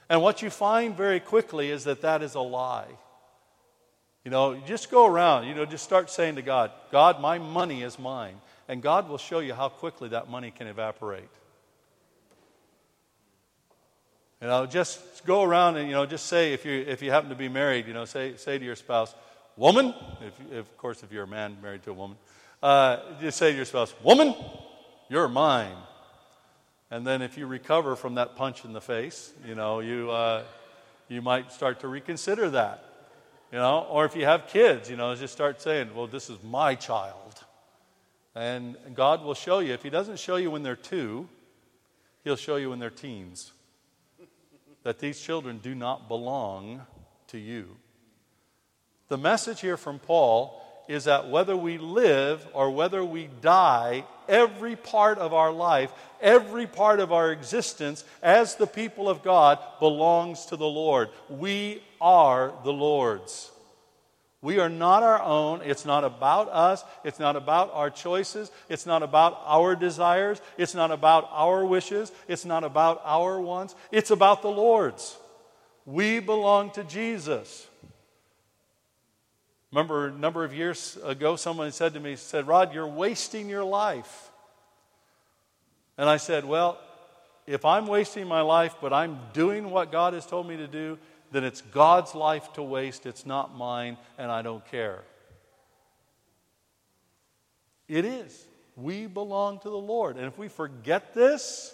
And 0.09 0.21
what 0.21 0.41
you 0.41 0.49
find 0.49 0.95
very 0.95 1.19
quickly 1.19 1.71
is 1.71 1.83
that 1.83 2.01
that 2.03 2.21
is 2.21 2.35
a 2.35 2.39
lie. 2.39 2.87
You 4.25 4.31
know, 4.31 4.59
just 4.65 4.89
go 4.89 5.05
around, 5.05 5.47
you 5.47 5.53
know, 5.53 5.65
just 5.65 5.83
start 5.83 6.09
saying 6.09 6.35
to 6.35 6.41
God, 6.41 6.71
God, 6.91 7.21
my 7.21 7.37
money 7.37 7.83
is 7.83 7.99
mine. 7.99 8.41
And 8.67 8.81
God 8.81 9.07
will 9.07 9.19
show 9.19 9.37
you 9.37 9.53
how 9.53 9.69
quickly 9.69 10.09
that 10.09 10.27
money 10.31 10.49
can 10.49 10.65
evaporate. 10.65 11.29
You 14.41 14.47
know, 14.47 14.65
just 14.65 15.25
go 15.25 15.43
around 15.43 15.77
and, 15.77 15.87
you 15.87 15.93
know, 15.93 16.07
just 16.07 16.25
say, 16.25 16.53
if 16.53 16.65
you, 16.65 16.73
if 16.87 17.03
you 17.03 17.11
happen 17.11 17.29
to 17.29 17.35
be 17.35 17.49
married, 17.49 17.85
you 17.85 17.93
know, 17.93 18.05
say, 18.05 18.35
say 18.35 18.57
to 18.57 18.65
your 18.65 18.75
spouse, 18.75 19.13
woman, 19.55 19.93
if, 20.21 20.33
if, 20.51 20.59
of 20.59 20.77
course, 20.77 21.03
if 21.03 21.11
you're 21.11 21.23
a 21.23 21.27
man 21.27 21.57
married 21.61 21.83
to 21.83 21.91
a 21.91 21.93
woman, 21.93 22.17
uh, 22.63 22.97
just 23.21 23.37
say 23.37 23.51
to 23.51 23.55
your 23.55 23.65
spouse, 23.65 23.93
woman, 24.03 24.33
you're 25.07 25.27
mine. 25.27 25.77
And 26.89 27.05
then 27.05 27.21
if 27.21 27.37
you 27.37 27.45
recover 27.45 27.95
from 27.95 28.15
that 28.15 28.35
punch 28.35 28.65
in 28.65 28.73
the 28.73 28.81
face, 28.81 29.33
you 29.47 29.53
know, 29.53 29.81
you, 29.81 30.09
uh, 30.09 30.43
you 31.09 31.21
might 31.21 31.51
start 31.51 31.81
to 31.81 31.87
reconsider 31.87 32.49
that. 32.49 32.94
You 33.51 33.59
know, 33.59 33.85
or 33.89 34.05
if 34.05 34.15
you 34.15 34.25
have 34.25 34.47
kids, 34.47 34.89
you 34.89 34.97
know, 34.97 35.13
just 35.15 35.33
start 35.33 35.61
saying, 35.61 35.93
well, 35.95 36.07
this 36.07 36.29
is 36.29 36.37
my 36.43 36.75
child. 36.75 37.43
And 38.33 38.75
God 38.93 39.23
will 39.23 39.33
show 39.33 39.59
you. 39.59 39.73
If 39.73 39.83
He 39.83 39.89
doesn't 39.89 40.19
show 40.19 40.35
you 40.35 40.51
when 40.51 40.63
they're 40.63 40.75
two, 40.75 41.29
He'll 42.23 42.35
show 42.35 42.55
you 42.55 42.71
when 42.71 42.79
they're 42.79 42.89
teens. 42.89 43.51
That 44.83 44.99
these 44.99 45.21
children 45.21 45.59
do 45.59 45.73
not 45.75 46.07
belong 46.07 46.81
to 47.27 47.37
you. 47.37 47.77
The 49.07 49.17
message 49.17 49.61
here 49.61 49.77
from 49.77 49.99
Paul 49.99 50.61
is 50.87 51.05
that 51.05 51.29
whether 51.29 51.55
we 51.55 51.77
live 51.77 52.47
or 52.53 52.71
whether 52.71 53.03
we 53.03 53.29
die, 53.41 54.05
every 54.27 54.75
part 54.75 55.17
of 55.17 55.33
our 55.33 55.51
life, 55.51 55.91
every 56.21 56.67
part 56.67 56.99
of 56.99 57.11
our 57.11 57.31
existence 57.31 58.03
as 58.21 58.55
the 58.55 58.67
people 58.67 59.09
of 59.09 59.23
God 59.23 59.59
belongs 59.79 60.45
to 60.47 60.57
the 60.57 60.67
Lord. 60.67 61.09
We 61.29 61.81
are 62.01 62.53
the 62.63 62.73
Lord's. 62.73 63.51
We 64.41 64.59
are 64.59 64.69
not 64.69 65.01
our 65.01 65.21
own. 65.23 65.61
It's 65.63 65.85
not 65.85 66.03
about 66.03 66.49
us. 66.49 66.83
It's 67.03 67.17
not 67.17 67.35
about 67.35 67.73
our 67.73 67.89
choices. 67.89 68.51
It's 68.69 68.85
not 68.85 69.01
about 69.01 69.41
our 69.43 69.75
desires. 69.75 70.39
It's 70.55 70.75
not 70.75 70.91
about 70.91 71.27
our 71.31 71.65
wishes. 71.65 72.11
It's 72.27 72.45
not 72.45 72.63
about 72.63 73.01
our 73.05 73.41
wants. 73.41 73.73
It's 73.91 74.11
about 74.11 74.43
the 74.43 74.51
Lord's. 74.51 75.17
We 75.87 76.19
belong 76.19 76.69
to 76.73 76.83
Jesus. 76.83 77.67
Remember, 79.71 80.07
a 80.07 80.11
number 80.11 80.43
of 80.43 80.53
years 80.53 80.97
ago, 81.03 81.35
someone 81.35 81.71
said 81.71 81.93
to 81.93 81.99
me, 81.99 82.15
said, 82.15 82.47
Rod, 82.47 82.73
you're 82.73 82.87
wasting 82.87 83.49
your 83.49 83.63
life. 83.63 84.31
And 85.97 86.09
I 86.09 86.17
said, 86.17 86.45
Well, 86.45 86.79
if 87.47 87.65
I'm 87.65 87.87
wasting 87.87 88.27
my 88.27 88.41
life, 88.41 88.75
but 88.81 88.93
I'm 88.93 89.19
doing 89.33 89.69
what 89.69 89.91
God 89.91 90.13
has 90.13 90.25
told 90.25 90.47
me 90.47 90.57
to 90.57 90.67
do, 90.67 90.97
then 91.31 91.43
it's 91.43 91.61
God's 91.61 92.15
life 92.15 92.53
to 92.53 92.63
waste. 92.63 93.05
It's 93.05 93.25
not 93.25 93.55
mine, 93.55 93.97
and 94.17 94.31
I 94.31 94.41
don't 94.41 94.65
care. 94.71 95.03
It 97.87 98.05
is. 98.05 98.45
We 98.75 99.07
belong 99.07 99.59
to 99.59 99.69
the 99.69 99.77
Lord. 99.77 100.17
And 100.17 100.25
if 100.25 100.37
we 100.37 100.47
forget 100.47 101.13
this, 101.13 101.73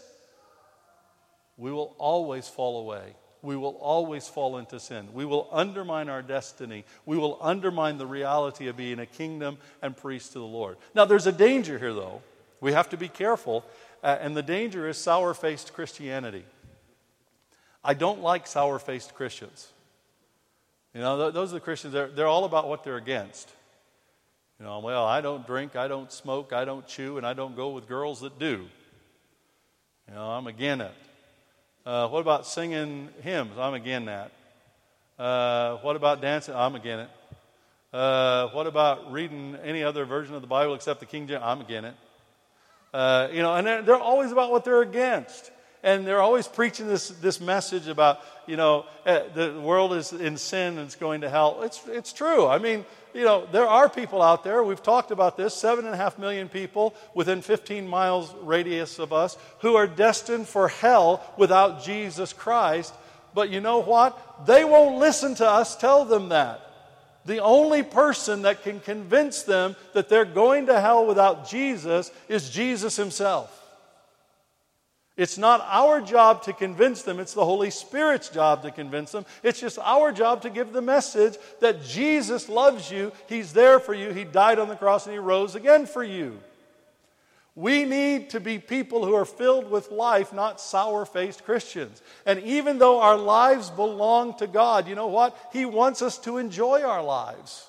we 1.57 1.71
will 1.71 1.95
always 1.97 2.47
fall 2.47 2.79
away 2.81 3.15
we 3.41 3.55
will 3.55 3.75
always 3.79 4.27
fall 4.27 4.57
into 4.57 4.79
sin. 4.79 5.09
We 5.13 5.25
will 5.25 5.47
undermine 5.51 6.09
our 6.09 6.21
destiny. 6.21 6.85
We 7.05 7.17
will 7.17 7.37
undermine 7.41 7.97
the 7.97 8.05
reality 8.05 8.67
of 8.67 8.77
being 8.77 8.99
a 8.99 9.05
kingdom 9.05 9.57
and 9.81 9.97
priest 9.97 10.33
to 10.33 10.39
the 10.39 10.45
Lord. 10.45 10.77
Now, 10.93 11.05
there's 11.05 11.27
a 11.27 11.31
danger 11.31 11.79
here, 11.79 11.93
though. 11.93 12.21
We 12.59 12.73
have 12.73 12.89
to 12.89 12.97
be 12.97 13.07
careful, 13.07 13.65
uh, 14.03 14.17
and 14.21 14.37
the 14.37 14.43
danger 14.43 14.87
is 14.87 14.97
sour 14.97 15.33
faced 15.33 15.73
Christianity. 15.73 16.45
I 17.83 17.95
don't 17.95 18.21
like 18.21 18.45
sour 18.45 18.77
faced 18.77 19.15
Christians. 19.15 19.69
You 20.93 21.01
know, 21.01 21.17
th- 21.17 21.33
those 21.33 21.51
are 21.51 21.55
the 21.55 21.61
Christians, 21.61 21.93
they're, 21.93 22.09
they're 22.09 22.27
all 22.27 22.45
about 22.45 22.67
what 22.67 22.83
they're 22.83 22.97
against. 22.97 23.49
You 24.59 24.65
know, 24.67 24.77
well, 24.79 25.05
I 25.05 25.21
don't 25.21 25.47
drink, 25.47 25.75
I 25.75 25.87
don't 25.87 26.11
smoke, 26.11 26.53
I 26.53 26.65
don't 26.65 26.85
chew, 26.85 27.17
and 27.17 27.25
I 27.25 27.33
don't 27.33 27.55
go 27.55 27.69
with 27.69 27.87
girls 27.87 28.21
that 28.21 28.37
do. 28.37 28.67
You 30.07 30.13
know, 30.13 30.29
I'm 30.29 30.45
against 30.45 30.83
it. 30.83 30.93
Uh, 31.83 32.07
what 32.09 32.19
about 32.19 32.45
singing 32.45 33.09
hymns? 33.21 33.57
I'm 33.57 33.73
again 33.73 34.05
that. 34.05 34.31
Uh, 35.17 35.77
what 35.77 35.95
about 35.95 36.21
dancing? 36.21 36.53
I'm 36.53 36.75
again 36.75 36.99
it. 36.99 37.09
Uh, 37.91 38.49
what 38.49 38.67
about 38.67 39.11
reading 39.11 39.57
any 39.63 39.83
other 39.83 40.05
version 40.05 40.35
of 40.35 40.41
the 40.41 40.47
Bible 40.47 40.75
except 40.75 40.99
the 40.99 41.07
King 41.07 41.27
James? 41.27 41.41
I'm 41.43 41.59
again 41.59 41.85
it. 41.85 41.95
Uh, 42.93 43.29
you 43.31 43.41
know, 43.41 43.55
and 43.55 43.65
they're, 43.65 43.81
they're 43.81 43.95
always 43.95 44.31
about 44.31 44.51
what 44.51 44.63
they're 44.63 44.83
against. 44.83 45.49
And 45.81 46.05
they're 46.05 46.21
always 46.21 46.47
preaching 46.47 46.87
this, 46.87 47.09
this 47.09 47.41
message 47.41 47.87
about, 47.87 48.19
you 48.45 48.57
know, 48.57 48.85
uh, 49.03 49.21
the 49.33 49.59
world 49.59 49.93
is 49.93 50.13
in 50.13 50.37
sin 50.37 50.77
and 50.77 50.85
it's 50.85 50.95
going 50.95 51.21
to 51.21 51.31
hell. 51.31 51.63
It's, 51.63 51.81
it's 51.87 52.13
true. 52.13 52.45
I 52.45 52.59
mean, 52.59 52.85
you 53.13 53.23
know, 53.23 53.45
there 53.51 53.67
are 53.67 53.89
people 53.89 54.21
out 54.21 54.43
there, 54.43 54.63
we've 54.63 54.81
talked 54.81 55.11
about 55.11 55.37
this, 55.37 55.53
seven 55.53 55.85
and 55.85 55.93
a 55.93 55.97
half 55.97 56.17
million 56.17 56.49
people 56.49 56.93
within 57.13 57.41
15 57.41 57.87
miles 57.87 58.33
radius 58.41 58.99
of 58.99 59.13
us 59.13 59.37
who 59.59 59.75
are 59.75 59.87
destined 59.87 60.47
for 60.47 60.67
hell 60.67 61.23
without 61.37 61.83
Jesus 61.83 62.33
Christ. 62.33 62.93
But 63.33 63.49
you 63.49 63.61
know 63.61 63.79
what? 63.79 64.45
They 64.45 64.63
won't 64.63 64.99
listen 64.99 65.35
to 65.35 65.47
us 65.47 65.75
tell 65.75 66.05
them 66.05 66.29
that. 66.29 66.61
The 67.25 67.39
only 67.39 67.83
person 67.83 68.43
that 68.43 68.63
can 68.63 68.79
convince 68.79 69.43
them 69.43 69.75
that 69.93 70.09
they're 70.09 70.25
going 70.25 70.65
to 70.67 70.79
hell 70.81 71.05
without 71.05 71.47
Jesus 71.47 72.11
is 72.27 72.49
Jesus 72.49 72.95
Himself. 72.95 73.60
It's 75.21 75.37
not 75.37 75.63
our 75.69 76.01
job 76.01 76.41
to 76.45 76.53
convince 76.53 77.03
them, 77.03 77.19
it's 77.19 77.35
the 77.35 77.45
Holy 77.45 77.69
Spirit's 77.69 78.27
job 78.27 78.63
to 78.63 78.71
convince 78.71 79.11
them. 79.11 79.23
It's 79.43 79.59
just 79.59 79.77
our 79.77 80.11
job 80.11 80.41
to 80.41 80.49
give 80.49 80.73
the 80.73 80.81
message 80.81 81.37
that 81.59 81.83
Jesus 81.83 82.49
loves 82.49 82.89
you, 82.89 83.11
He's 83.29 83.53
there 83.53 83.79
for 83.79 83.93
you, 83.93 84.13
He 84.13 84.23
died 84.23 84.57
on 84.57 84.67
the 84.67 84.75
cross, 84.75 85.05
and 85.05 85.13
He 85.13 85.19
rose 85.19 85.53
again 85.53 85.85
for 85.85 86.03
you. 86.03 86.39
We 87.53 87.85
need 87.85 88.31
to 88.31 88.39
be 88.39 88.57
people 88.57 89.05
who 89.05 89.13
are 89.13 89.25
filled 89.25 89.69
with 89.69 89.91
life, 89.91 90.33
not 90.33 90.59
sour 90.59 91.05
faced 91.05 91.45
Christians. 91.45 92.01
And 92.25 92.39
even 92.39 92.79
though 92.79 92.99
our 92.99 93.15
lives 93.15 93.69
belong 93.69 94.35
to 94.39 94.47
God, 94.47 94.87
you 94.87 94.95
know 94.95 95.05
what? 95.05 95.37
He 95.53 95.65
wants 95.65 96.01
us 96.01 96.17
to 96.19 96.39
enjoy 96.39 96.81
our 96.81 97.03
lives. 97.03 97.67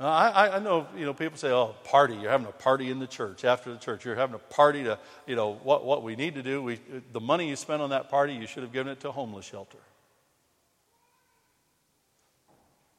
Uh, 0.00 0.04
I, 0.04 0.56
I 0.56 0.58
know, 0.60 0.86
you 0.96 1.04
know, 1.04 1.12
people 1.12 1.36
say, 1.36 1.50
oh, 1.50 1.74
party, 1.82 2.14
you're 2.14 2.30
having 2.30 2.46
a 2.46 2.52
party 2.52 2.90
in 2.90 3.00
the 3.00 3.06
church, 3.06 3.44
after 3.44 3.72
the 3.72 3.78
church. 3.78 4.04
You're 4.04 4.14
having 4.14 4.36
a 4.36 4.38
party 4.38 4.84
to, 4.84 4.96
you 5.26 5.34
know, 5.34 5.54
what, 5.64 5.84
what 5.84 6.04
we 6.04 6.14
need 6.14 6.36
to 6.36 6.42
do. 6.42 6.62
We, 6.62 6.78
the 7.12 7.20
money 7.20 7.48
you 7.48 7.56
spent 7.56 7.82
on 7.82 7.90
that 7.90 8.08
party, 8.08 8.34
you 8.34 8.46
should 8.46 8.62
have 8.62 8.72
given 8.72 8.92
it 8.92 9.00
to 9.00 9.08
a 9.08 9.12
homeless 9.12 9.44
shelter. 9.44 9.78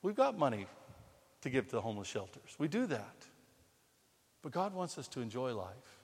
We've 0.02 0.16
got 0.16 0.38
money 0.38 0.66
to 1.42 1.50
give 1.50 1.68
to 1.68 1.72
the 1.78 1.82
homeless 1.82 2.08
shelters. 2.10 2.56
We 2.58 2.68
do 2.68 2.86
that. 2.88 3.16
But 4.42 4.52
God 4.52 4.74
wants 4.74 4.98
us 4.98 5.08
to 5.10 5.22
enjoy 5.22 5.54
life, 5.54 6.00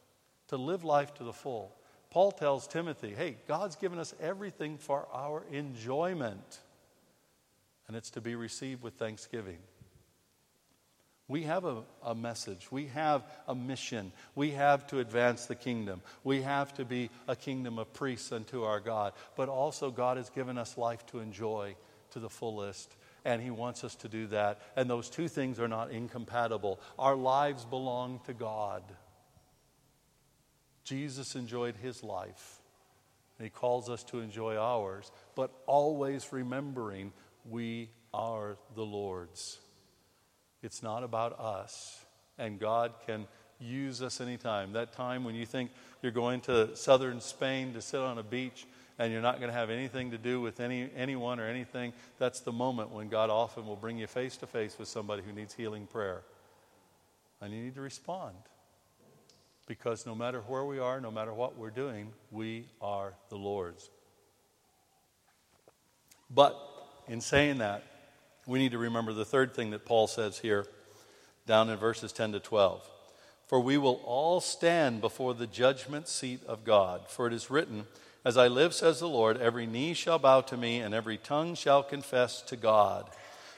to 0.48 0.58
live 0.58 0.86
life 0.86 1.14
to 1.16 1.26
the 1.26 1.34
full. 1.34 1.76
Paul 2.10 2.32
tells 2.32 2.68
Timothy, 2.68 3.14
hey, 3.14 3.36
God's 3.50 3.76
given 3.76 4.00
us 4.00 4.14
everything 4.22 4.78
for 4.78 5.08
our 5.14 5.44
enjoyment, 5.52 6.60
and 7.88 7.98
it's 7.98 8.10
to 8.12 8.22
be 8.22 8.36
received 8.36 8.82
with 8.82 8.94
thanksgiving. 8.94 9.58
We 11.28 11.44
have 11.44 11.66
a, 11.66 11.82
a, 12.04 12.14
message. 12.14 12.72
We 12.72 12.86
have 12.88 13.24
a 13.48 13.56
mission. 13.56 14.12
We 14.36 14.52
have 14.52 14.86
to 14.88 15.00
advance 15.00 15.48
the 15.48 15.56
kingdom. 15.56 16.02
We 16.24 16.44
have 16.44 16.72
to 16.76 16.86
be 16.86 17.10
a 17.28 17.36
kingdom 17.36 17.80
of 17.80 17.92
priests 17.94 18.32
unto 18.32 18.64
our 18.64 18.80
God. 18.80 19.14
But 19.36 19.50
also, 19.50 19.90
God 19.90 20.18
has 20.18 20.30
given 20.30 20.60
us 20.60 20.78
life 20.78 21.04
to 21.08 21.20
enjoy 21.20 21.76
to 22.12 22.20
the 22.20 22.30
fullest. 22.30 22.96
And 23.24 23.42
He 23.42 23.50
wants 23.50 23.84
us 23.84 23.96
to 23.98 24.08
do 24.08 24.28
that. 24.28 24.62
And 24.76 24.88
those 24.88 25.10
two 25.10 25.28
things 25.28 25.60
are 25.60 25.68
not 25.68 25.90
incompatible. 25.90 26.80
Our 27.00 27.16
lives 27.16 27.66
belong 27.66 28.20
to 28.28 28.34
God. 28.34 28.84
Jesus 30.84 31.36
enjoyed 31.36 31.76
His 31.76 32.04
life. 32.04 32.62
And 33.40 33.46
He 33.46 33.50
calls 33.50 33.90
us 33.90 34.04
to 34.06 34.20
enjoy 34.20 34.58
ours, 34.58 35.12
but 35.34 35.52
always 35.66 36.32
remembering 36.32 37.14
we 37.50 37.90
are 38.14 38.58
the 38.76 38.86
Lord's. 38.86 39.60
It's 40.66 40.82
not 40.82 41.04
about 41.04 41.40
us. 41.40 42.04
And 42.40 42.60
God 42.60 42.94
can 43.06 43.28
use 43.60 44.02
us 44.02 44.20
anytime. 44.20 44.74
That 44.74 44.94
time 44.94 45.24
when 45.24 45.36
you 45.36 45.46
think 45.46 45.70
you're 46.02 46.12
going 46.12 46.42
to 46.42 46.76
southern 46.76 47.22
Spain 47.22 47.74
to 47.74 47.82
sit 47.82 48.02
on 48.02 48.18
a 48.18 48.24
beach 48.24 48.66
and 48.98 49.14
you're 49.14 49.22
not 49.22 49.40
going 49.40 49.50
to 49.50 49.58
have 49.58 49.70
anything 49.70 50.12
to 50.12 50.18
do 50.18 50.42
with 50.42 50.60
any, 50.60 50.90
anyone 50.96 51.40
or 51.40 51.48
anything, 51.48 51.94
that's 52.18 52.40
the 52.40 52.52
moment 52.52 52.90
when 52.90 53.10
God 53.10 53.30
often 53.30 53.68
will 53.68 53.76
bring 53.76 54.00
you 54.00 54.08
face 54.08 54.38
to 54.38 54.48
face 54.48 54.78
with 54.80 54.88
somebody 54.88 55.22
who 55.22 55.32
needs 55.32 55.54
healing 55.54 55.86
prayer. 55.86 56.24
And 57.42 57.54
you 57.54 57.62
need 57.62 57.76
to 57.76 57.82
respond. 57.82 58.36
Because 59.68 60.06
no 60.06 60.16
matter 60.16 60.42
where 60.42 60.66
we 60.66 60.80
are, 60.80 61.00
no 61.00 61.12
matter 61.12 61.34
what 61.34 61.58
we're 61.58 61.70
doing, 61.70 62.12
we 62.32 62.66
are 62.82 63.14
the 63.30 63.38
Lord's. 63.38 63.90
But 66.30 66.58
in 67.08 67.22
saying 67.22 67.60
that, 67.60 67.84
we 68.48 68.60
need 68.60 68.72
to 68.72 68.78
remember 68.78 69.14
the 69.14 69.26
third 69.26 69.54
thing 69.54 69.72
that 69.72 69.86
Paul 69.86 70.08
says 70.08 70.40
here 70.40 70.66
down 71.48 71.70
in 71.70 71.78
verses 71.78 72.12
10 72.12 72.34
to 72.34 72.40
12. 72.40 72.88
For 73.48 73.60
we 73.60 73.78
will 73.78 74.02
all 74.06 74.42
stand 74.42 75.02
before 75.02 75.34
the 75.34 75.48
judgment 75.48 76.08
seat 76.08 76.42
of 76.48 76.64
God. 76.64 77.08
For 77.08 77.28
it 77.28 77.34
is 77.34 77.52
written, 77.52 77.86
As 78.24 78.38
I 78.38 78.48
live, 78.48 78.74
says 78.74 79.00
the 79.00 79.08
Lord, 79.08 79.38
every 79.38 79.68
knee 79.68 79.94
shall 79.94 80.18
bow 80.18 80.42
to 80.42 80.58
me, 80.58 80.80
and 80.80 80.94
every 80.96 81.18
tongue 81.18 81.54
shall 81.54 81.84
confess 81.84 82.42
to 82.44 82.56
God. 82.56 83.08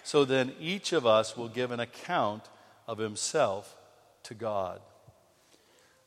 So 0.04 0.26
then 0.26 0.54
each 0.60 0.92
of 0.92 1.06
us 1.06 1.38
will 1.38 1.48
give 1.48 1.72
an 1.72 1.80
account 1.80 2.44
of 2.88 2.98
himself 2.98 3.76
to 4.24 4.34
God. 4.34 4.82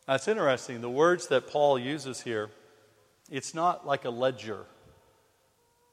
That's 0.07 0.29
interesting. 0.29 0.81
The 0.81 0.91
words 0.91 1.29
that 1.29 1.49
Paul 1.49 1.79
uses 1.79 2.23
here, 2.23 2.51
it's 3.31 3.55
not 3.55 3.87
like 3.87 4.05
a 4.05 4.11
ledger 4.11 4.67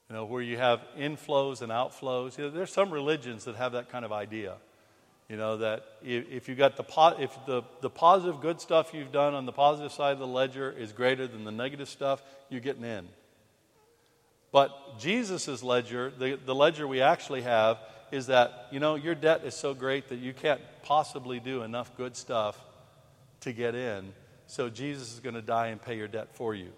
you 0.09 0.15
know, 0.15 0.25
where 0.25 0.41
you 0.41 0.57
have 0.57 0.81
inflows 0.97 1.61
and 1.61 1.71
outflows. 1.71 2.37
You 2.37 2.45
know, 2.45 2.49
there's 2.49 2.71
some 2.71 2.91
religions 2.91 3.45
that 3.45 3.55
have 3.55 3.73
that 3.73 3.89
kind 3.89 4.05
of 4.05 4.11
idea. 4.11 4.55
You 5.29 5.35
know, 5.35 5.57
that 5.57 5.83
if, 6.01 6.29
if 6.29 6.49
you 6.49 6.55
got 6.55 6.77
the, 6.77 6.83
po- 6.83 7.17
if 7.19 7.37
the, 7.45 7.63
the 7.81 7.89
positive 7.89 8.39
good 8.39 8.61
stuff 8.61 8.93
you've 8.93 9.11
done 9.11 9.33
on 9.33 9.45
the 9.45 9.51
positive 9.51 9.91
side 9.91 10.13
of 10.13 10.19
the 10.19 10.27
ledger 10.27 10.71
is 10.71 10.93
greater 10.93 11.27
than 11.27 11.43
the 11.43 11.51
negative 11.51 11.89
stuff, 11.89 12.23
you're 12.49 12.61
getting 12.61 12.85
in. 12.85 13.07
But 14.53 14.99
Jesus' 14.99 15.61
ledger, 15.61 16.11
the, 16.17 16.39
the 16.45 16.55
ledger 16.55 16.87
we 16.87 17.01
actually 17.01 17.41
have, 17.41 17.79
is 18.09 18.27
that, 18.27 18.67
you 18.71 18.79
know, 18.79 18.95
your 18.95 19.15
debt 19.15 19.43
is 19.43 19.53
so 19.53 19.73
great 19.73 20.07
that 20.07 20.19
you 20.19 20.31
can't 20.33 20.61
possibly 20.83 21.41
do 21.41 21.63
enough 21.63 21.95
good 21.97 22.15
stuff 22.15 22.57
to 23.41 23.51
get 23.51 23.75
in. 23.75 24.13
So 24.47 24.69
Jesus 24.69 25.13
is 25.13 25.19
going 25.19 25.35
to 25.35 25.41
die 25.41 25.67
and 25.67 25.81
pay 25.81 25.97
your 25.97 26.07
debt 26.07 26.29
for 26.33 26.55
you. 26.55 26.71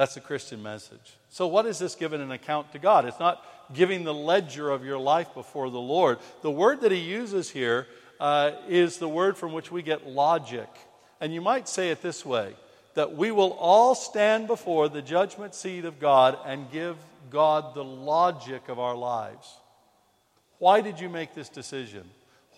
That's 0.00 0.14
the 0.14 0.20
Christian 0.22 0.62
message. 0.62 1.18
So, 1.28 1.46
what 1.46 1.66
is 1.66 1.78
this 1.78 1.94
giving 1.94 2.22
an 2.22 2.32
account 2.32 2.72
to 2.72 2.78
God? 2.78 3.04
It's 3.04 3.20
not 3.20 3.44
giving 3.74 4.02
the 4.02 4.14
ledger 4.14 4.70
of 4.70 4.82
your 4.82 4.96
life 4.96 5.34
before 5.34 5.68
the 5.68 5.78
Lord. 5.78 6.16
The 6.40 6.50
word 6.50 6.80
that 6.80 6.90
he 6.90 6.96
uses 6.96 7.50
here 7.50 7.86
uh, 8.18 8.52
is 8.66 8.96
the 8.96 9.10
word 9.10 9.36
from 9.36 9.52
which 9.52 9.70
we 9.70 9.82
get 9.82 10.06
logic. 10.06 10.68
And 11.20 11.34
you 11.34 11.42
might 11.42 11.68
say 11.68 11.90
it 11.90 12.00
this 12.00 12.24
way 12.24 12.54
that 12.94 13.14
we 13.14 13.30
will 13.30 13.52
all 13.52 13.94
stand 13.94 14.46
before 14.46 14.88
the 14.88 15.02
judgment 15.02 15.54
seat 15.54 15.84
of 15.84 16.00
God 16.00 16.38
and 16.46 16.72
give 16.72 16.96
God 17.28 17.74
the 17.74 17.84
logic 17.84 18.70
of 18.70 18.78
our 18.78 18.96
lives. 18.96 19.54
Why 20.60 20.80
did 20.80 20.98
you 20.98 21.10
make 21.10 21.34
this 21.34 21.50
decision? 21.50 22.08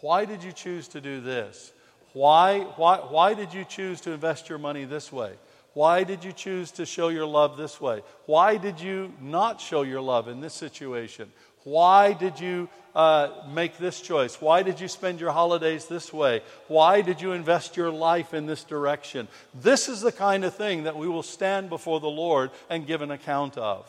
Why 0.00 0.26
did 0.26 0.44
you 0.44 0.52
choose 0.52 0.86
to 0.86 1.00
do 1.00 1.20
this? 1.20 1.72
Why, 2.12 2.60
why, 2.76 2.98
why 2.98 3.34
did 3.34 3.52
you 3.52 3.64
choose 3.64 4.00
to 4.02 4.12
invest 4.12 4.48
your 4.48 4.58
money 4.58 4.84
this 4.84 5.10
way? 5.10 5.32
Why 5.74 6.04
did 6.04 6.22
you 6.22 6.32
choose 6.32 6.70
to 6.72 6.84
show 6.84 7.08
your 7.08 7.26
love 7.26 7.56
this 7.56 7.80
way? 7.80 8.02
Why 8.26 8.58
did 8.58 8.78
you 8.80 9.12
not 9.20 9.60
show 9.60 9.82
your 9.82 10.02
love 10.02 10.28
in 10.28 10.40
this 10.40 10.52
situation? 10.52 11.32
Why 11.64 12.12
did 12.12 12.38
you 12.40 12.68
uh, 12.94 13.30
make 13.54 13.78
this 13.78 14.00
choice? 14.00 14.40
Why 14.40 14.62
did 14.62 14.80
you 14.80 14.88
spend 14.88 15.20
your 15.20 15.30
holidays 15.30 15.86
this 15.86 16.12
way? 16.12 16.42
Why 16.68 17.00
did 17.00 17.22
you 17.22 17.32
invest 17.32 17.76
your 17.76 17.90
life 17.90 18.34
in 18.34 18.46
this 18.46 18.64
direction? 18.64 19.28
This 19.54 19.88
is 19.88 20.02
the 20.02 20.12
kind 20.12 20.44
of 20.44 20.54
thing 20.54 20.84
that 20.84 20.96
we 20.96 21.08
will 21.08 21.22
stand 21.22 21.70
before 21.70 22.00
the 22.00 22.08
Lord 22.08 22.50
and 22.68 22.86
give 22.86 23.00
an 23.00 23.10
account 23.10 23.56
of. 23.56 23.88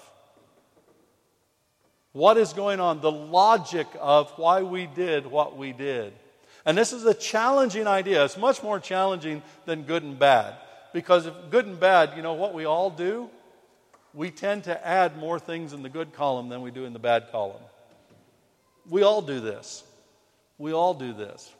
What 2.13 2.37
is 2.37 2.53
going 2.53 2.79
on? 2.79 3.01
The 3.01 3.11
logic 3.11 3.87
of 3.99 4.31
why 4.37 4.61
we 4.61 4.85
did 4.85 5.25
what 5.25 5.57
we 5.57 5.73
did. 5.73 6.13
And 6.65 6.77
this 6.77 6.93
is 6.93 7.05
a 7.05 7.13
challenging 7.13 7.87
idea. 7.87 8.23
It's 8.23 8.37
much 8.37 8.63
more 8.63 8.79
challenging 8.79 9.41
than 9.65 9.83
good 9.83 10.03
and 10.03 10.17
bad 10.17 10.55
because 10.93 11.25
if 11.25 11.33
good 11.49 11.65
and 11.65 11.79
bad, 11.79 12.11
you 12.15 12.21
know 12.21 12.33
what 12.33 12.53
we 12.53 12.65
all 12.65 12.89
do? 12.89 13.29
We 14.13 14.29
tend 14.29 14.65
to 14.65 14.87
add 14.87 15.17
more 15.17 15.39
things 15.39 15.73
in 15.73 15.81
the 15.81 15.89
good 15.89 16.13
column 16.13 16.49
than 16.49 16.61
we 16.61 16.71
do 16.71 16.85
in 16.85 16.93
the 16.93 16.99
bad 16.99 17.31
column. 17.31 17.61
We 18.87 19.01
all 19.01 19.21
do 19.21 19.39
this. 19.39 19.83
We 20.57 20.71
all 20.71 20.93
do 20.93 21.13
this. 21.13 21.51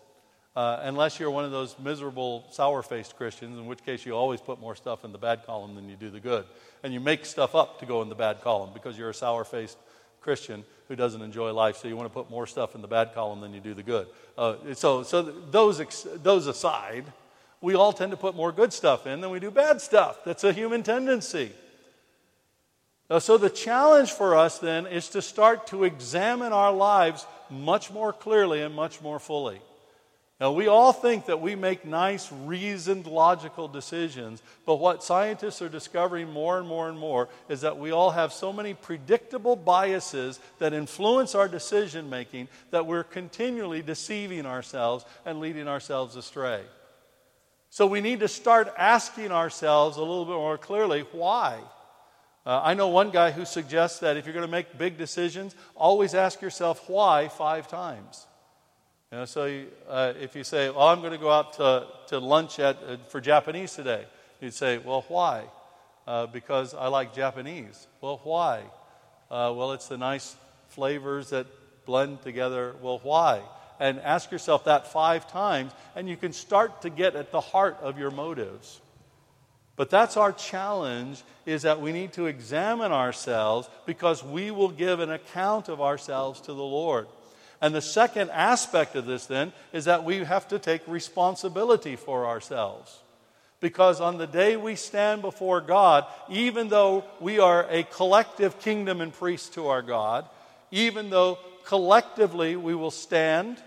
Uh, 0.55 0.81
unless 0.83 1.19
you're 1.19 1.31
one 1.31 1.45
of 1.45 1.51
those 1.51 1.75
miserable, 1.79 2.45
sour 2.51 2.83
faced 2.83 3.17
Christians, 3.17 3.57
in 3.57 3.65
which 3.65 3.83
case 3.83 4.05
you 4.05 4.13
always 4.13 4.39
put 4.39 4.59
more 4.59 4.75
stuff 4.75 5.03
in 5.03 5.11
the 5.11 5.17
bad 5.17 5.45
column 5.47 5.73
than 5.73 5.89
you 5.89 5.95
do 5.95 6.11
the 6.11 6.19
good. 6.19 6.45
And 6.83 6.93
you 6.93 6.99
make 6.99 7.25
stuff 7.25 7.55
up 7.55 7.79
to 7.79 7.87
go 7.87 8.03
in 8.03 8.09
the 8.09 8.15
bad 8.15 8.41
column 8.41 8.69
because 8.71 8.95
you're 8.95 9.09
a 9.09 9.15
sour 9.15 9.43
faced 9.45 9.77
Christian 10.21 10.63
who 10.87 10.95
doesn't 10.95 11.21
enjoy 11.23 11.51
life, 11.53 11.77
so 11.77 11.87
you 11.87 11.97
want 11.97 12.07
to 12.07 12.13
put 12.13 12.29
more 12.29 12.45
stuff 12.45 12.75
in 12.75 12.81
the 12.81 12.87
bad 12.87 13.15
column 13.15 13.41
than 13.41 13.53
you 13.53 13.59
do 13.59 13.73
the 13.73 13.81
good. 13.81 14.07
Uh, 14.37 14.55
so, 14.73 15.01
so 15.01 15.23
those, 15.23 16.05
those 16.21 16.45
aside, 16.45 17.05
we 17.63 17.75
all 17.75 17.93
tend 17.93 18.11
to 18.11 18.17
put 18.17 18.35
more 18.35 18.51
good 18.51 18.73
stuff 18.73 19.07
in 19.07 19.21
than 19.21 19.29
we 19.29 19.39
do 19.39 19.49
bad 19.49 19.79
stuff. 19.79 20.19
That's 20.25 20.43
a 20.43 20.51
human 20.51 20.83
tendency. 20.83 21.53
So, 23.19 23.37
the 23.37 23.49
challenge 23.49 24.11
for 24.11 24.35
us 24.35 24.59
then 24.59 24.85
is 24.85 25.07
to 25.09 25.21
start 25.21 25.67
to 25.67 25.85
examine 25.85 26.51
our 26.51 26.73
lives 26.73 27.25
much 27.49 27.89
more 27.89 28.11
clearly 28.11 28.61
and 28.61 28.75
much 28.75 29.01
more 29.01 29.17
fully. 29.17 29.61
Now, 30.41 30.51
we 30.51 30.67
all 30.67 30.91
think 30.91 31.27
that 31.27 31.39
we 31.39 31.55
make 31.55 31.85
nice, 31.85 32.29
reasoned, 32.33 33.07
logical 33.07 33.69
decisions, 33.69 34.41
but 34.65 34.75
what 34.75 35.03
scientists 35.03 35.61
are 35.61 35.69
discovering 35.69 36.29
more 36.29 36.57
and 36.59 36.67
more 36.67 36.89
and 36.89 36.99
more 36.99 37.29
is 37.47 37.61
that 37.61 37.77
we 37.77 37.91
all 37.91 38.11
have 38.11 38.33
so 38.33 38.51
many 38.51 38.73
predictable 38.73 39.55
biases 39.55 40.39
that 40.59 40.73
influence 40.73 41.33
our 41.33 41.47
decision 41.47 42.09
making 42.09 42.49
that 42.71 42.87
we're 42.87 43.05
continually 43.05 43.81
deceiving 43.81 44.45
ourselves 44.45 45.05
and 45.25 45.39
leading 45.39 45.69
ourselves 45.69 46.17
astray. 46.17 46.63
So 47.73 47.87
we 47.87 48.01
need 48.01 48.19
to 48.19 48.27
start 48.27 48.71
asking 48.77 49.31
ourselves 49.31 49.97
a 49.97 50.01
little 50.01 50.25
bit 50.25 50.35
more 50.35 50.59
clearly 50.59 51.07
why. 51.11 51.57
Uh, 52.45 52.61
I 52.63 52.75
know 52.75 52.89
one 52.89 53.09
guy 53.09 53.31
who 53.31 53.45
suggests 53.45 54.01
that 54.01 54.15
if 54.15 54.27
you're 54.27 54.33
going 54.35 54.45
to 54.45 54.51
make 54.51 54.77
big 54.77 54.95
decisions, 54.95 55.55
always 55.75 56.13
ask 56.13 56.39
yourself 56.39 56.87
why 56.87 57.29
five 57.29 57.67
times. 57.67 58.27
You 59.11 59.17
know, 59.17 59.25
so 59.25 59.45
you, 59.45 59.69
uh, 59.89 60.13
if 60.21 60.35
you 60.35 60.43
say, 60.43 60.69
"Well, 60.69 60.85
I'm 60.85 60.99
going 60.99 61.13
to 61.13 61.17
go 61.17 61.31
out 61.31 61.53
to, 61.53 61.87
to 62.09 62.19
lunch 62.19 62.59
at, 62.59 62.77
uh, 62.87 62.97
for 63.09 63.19
Japanese 63.19 63.73
today," 63.73 64.05
you'd 64.39 64.53
say, 64.53 64.77
"Well, 64.77 65.03
why?" 65.07 65.45
Uh, 66.05 66.27
because 66.27 66.75
I 66.75 66.89
like 66.89 67.15
Japanese. 67.15 67.87
Well, 68.01 68.21
why? 68.23 68.59
Uh, 69.31 69.51
well, 69.55 69.71
it's 69.71 69.87
the 69.87 69.97
nice 69.97 70.35
flavors 70.67 71.31
that 71.31 71.47
blend 71.87 72.21
together. 72.21 72.75
Well, 72.83 72.99
why? 73.01 73.41
And 73.79 73.99
ask 73.99 74.31
yourself 74.31 74.65
that 74.65 74.91
five 74.91 75.29
times, 75.29 75.71
and 75.95 76.07
you 76.07 76.17
can 76.17 76.33
start 76.33 76.81
to 76.83 76.89
get 76.89 77.15
at 77.15 77.31
the 77.31 77.41
heart 77.41 77.77
of 77.81 77.97
your 77.97 78.11
motives. 78.11 78.81
But 79.75 79.89
that's 79.89 80.17
our 80.17 80.31
challenge 80.31 81.23
is 81.45 81.63
that 81.63 81.81
we 81.81 81.91
need 81.91 82.13
to 82.13 82.27
examine 82.27 82.91
ourselves 82.91 83.67
because 83.85 84.23
we 84.23 84.51
will 84.51 84.69
give 84.69 84.99
an 84.99 85.11
account 85.11 85.67
of 85.67 85.81
ourselves 85.81 86.41
to 86.41 86.53
the 86.53 86.63
Lord. 86.63 87.07
And 87.59 87.73
the 87.73 87.81
second 87.81 88.29
aspect 88.29 88.95
of 88.95 89.05
this, 89.05 89.25
then, 89.25 89.53
is 89.71 89.85
that 89.85 90.03
we 90.03 90.17
have 90.17 90.47
to 90.49 90.59
take 90.59 90.81
responsibility 90.87 91.95
for 91.95 92.25
ourselves. 92.25 92.99
Because 93.61 94.01
on 94.01 94.17
the 94.17 94.27
day 94.27 94.57
we 94.57 94.75
stand 94.75 95.21
before 95.21 95.61
God, 95.61 96.05
even 96.29 96.67
though 96.67 97.05
we 97.21 97.39
are 97.39 97.65
a 97.69 97.83
collective 97.83 98.59
kingdom 98.59 98.99
and 98.99 99.13
priest 99.13 99.53
to 99.53 99.67
our 99.69 99.81
God, 99.81 100.27
even 100.71 101.09
though 101.09 101.39
collectively 101.65 102.55
we 102.55 102.75
will 102.75 102.91
stand, 102.91 103.61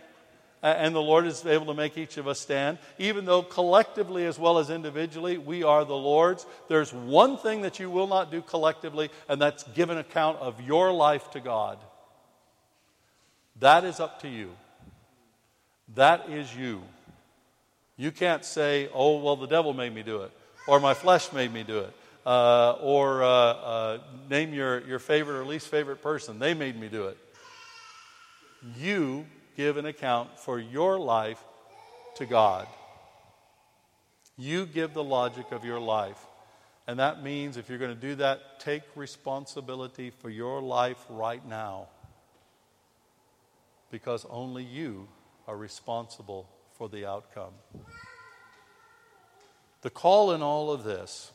and 0.63 0.95
the 0.95 1.03
Lord 1.03 1.27
is 1.27 1.45
able 1.47 1.67
to 1.67 1.75
make 1.75 1.97
each 1.97 2.17
of 2.17 2.27
us 2.27 2.41
stand, 2.41 2.79
even 2.99 3.25
though 3.25 3.43
collectively 3.43 4.25
as 4.25 4.39
well 4.39 4.59
as 4.59 4.71
individually 4.71 5.39
we 5.39 5.63
are 5.63 5.85
the 5.85 5.97
Lord's, 5.97 6.47
there's 6.69 6.93
one 6.93 7.37
thing 7.39 7.63
that 7.63 7.79
you 7.79 7.91
will 7.91 8.07
not 8.07 8.31
do 8.31 8.43
collectively, 8.43 9.11
and 9.29 9.41
that's 9.41 9.63
give 9.75 9.91
an 9.91 9.99
account 9.99 10.39
of 10.39 10.61
your 10.61 10.93
life 10.93 11.31
to 11.33 11.41
God. 11.41 11.79
That 13.61 13.85
is 13.85 14.01
up 14.01 14.23
to 14.23 14.29
you. 14.29 14.51
That 15.95 16.29
is 16.31 16.55
you. 16.55 16.83
You 17.97 18.11
can't 18.11 18.45
say, 18.45 18.91
oh, 18.93 19.19
well, 19.19 19.37
the 19.37 19.47
devil 19.47 19.73
made 19.73 19.95
me 19.95 20.03
do 20.03 20.23
it, 20.23 20.33
or 20.67 20.81
my 20.81 20.95
flesh 20.95 21.33
made 21.33 21.53
me 21.53 21.63
do 21.63 21.79
it, 21.79 21.95
uh, 22.27 22.73
or 22.81 23.23
uh, 23.23 23.29
uh, 23.29 23.99
name 24.29 24.53
your, 24.53 24.87
your 24.87 24.99
favorite 24.99 25.39
or 25.41 25.45
least 25.45 25.69
favorite 25.69 26.03
person. 26.03 26.39
They 26.39 26.55
made 26.55 26.79
me 26.79 26.89
do 26.89 27.05
it. 27.05 27.17
You 28.77 29.27
give 29.57 29.77
an 29.77 29.87
account 29.87 30.39
for 30.39 30.59
your 30.59 30.99
life 30.99 31.43
to 32.17 32.27
God. 32.27 32.67
You 34.37 34.67
give 34.67 34.95
the 34.95 35.05
logic 35.05 35.53
of 35.53 35.65
your 35.65 35.81
life. 35.81 36.19
And 36.87 36.99
that 36.99 37.23
means 37.23 37.57
if 37.57 37.69
you're 37.69 37.79
going 37.79 37.95
to 37.95 38.01
do 38.01 38.15
that, 38.17 38.61
take 38.61 38.83
responsibility 38.95 40.11
for 40.11 40.31
your 40.31 40.61
life 40.61 41.05
right 41.09 41.45
now 41.47 41.89
because 43.91 44.27
only 44.31 44.63
you 44.63 45.09
are 45.49 45.57
responsible 45.57 46.49
for 46.75 46.89
the 46.89 47.07
outcome. 47.07 47.53
The 49.83 49.91
call 49.91 50.33
in 50.33 50.43
all 50.43 50.71
of 50.71 50.85
this, 50.85 51.31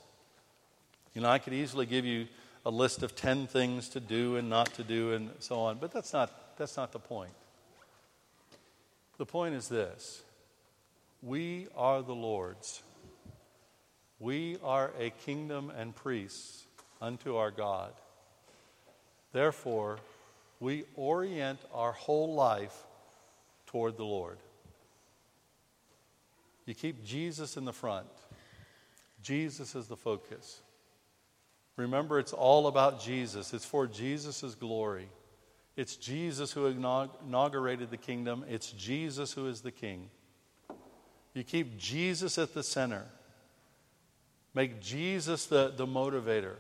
you 1.14 1.22
know, 1.22 1.30
I 1.30 1.40
could 1.40 1.54
easily 1.54 1.86
give 1.86 2.06
you 2.06 2.28
a 2.66 2.70
list 2.70 3.04
of 3.04 3.16
10 3.16 3.48
things 3.48 3.90
to 3.90 4.00
do 4.00 4.36
and 4.36 4.50
not 4.50 4.74
to 4.76 4.84
do 4.84 5.14
and 5.14 5.32
so 5.40 5.60
on, 5.60 5.78
but 5.80 5.92
that's 5.92 6.14
not, 6.14 6.51
that's 6.62 6.78
not 6.78 6.92
the 6.92 7.00
point. 7.00 7.34
The 9.18 9.26
point 9.26 9.56
is 9.56 9.68
this 9.68 10.22
we 11.24 11.68
are 11.76 12.04
the 12.04 12.14
Lord's. 12.14 12.84
We 14.20 14.58
are 14.64 14.92
a 15.00 15.10
kingdom 15.10 15.72
and 15.76 15.96
priests 15.96 16.68
unto 17.02 17.38
our 17.38 17.50
God. 17.50 17.94
Therefore, 19.34 19.98
we 20.60 20.84
orient 20.96 21.60
our 21.74 21.94
whole 21.94 22.36
life 22.36 22.78
toward 23.66 23.98
the 23.98 24.06
Lord. 24.06 24.38
You 26.68 26.76
keep 26.76 27.04
Jesus 27.04 27.58
in 27.58 27.66
the 27.66 27.74
front, 27.74 28.06
Jesus 29.24 29.74
is 29.74 29.88
the 29.88 29.98
focus. 29.98 30.62
Remember, 31.76 32.20
it's 32.20 32.34
all 32.34 32.68
about 32.68 33.02
Jesus, 33.02 33.52
it's 33.52 33.66
for 33.66 33.88
Jesus' 33.88 34.54
glory. 34.54 35.10
It's 35.76 35.96
Jesus 35.96 36.52
who 36.52 36.66
inaugurated 36.66 37.90
the 37.92 37.98
kingdom, 37.98 38.44
it's 38.48 38.72
Jesus 38.72 39.34
who 39.34 39.48
is 39.48 39.62
the 39.62 39.72
king. 39.72 40.10
You 41.34 41.44
keep 41.44 41.78
Jesus 41.78 42.38
at 42.38 42.54
the 42.54 42.64
center. 42.64 43.06
Make 44.54 44.82
Jesus 44.82 45.46
the, 45.46 45.74
the 45.76 45.86
motivator. 45.86 46.56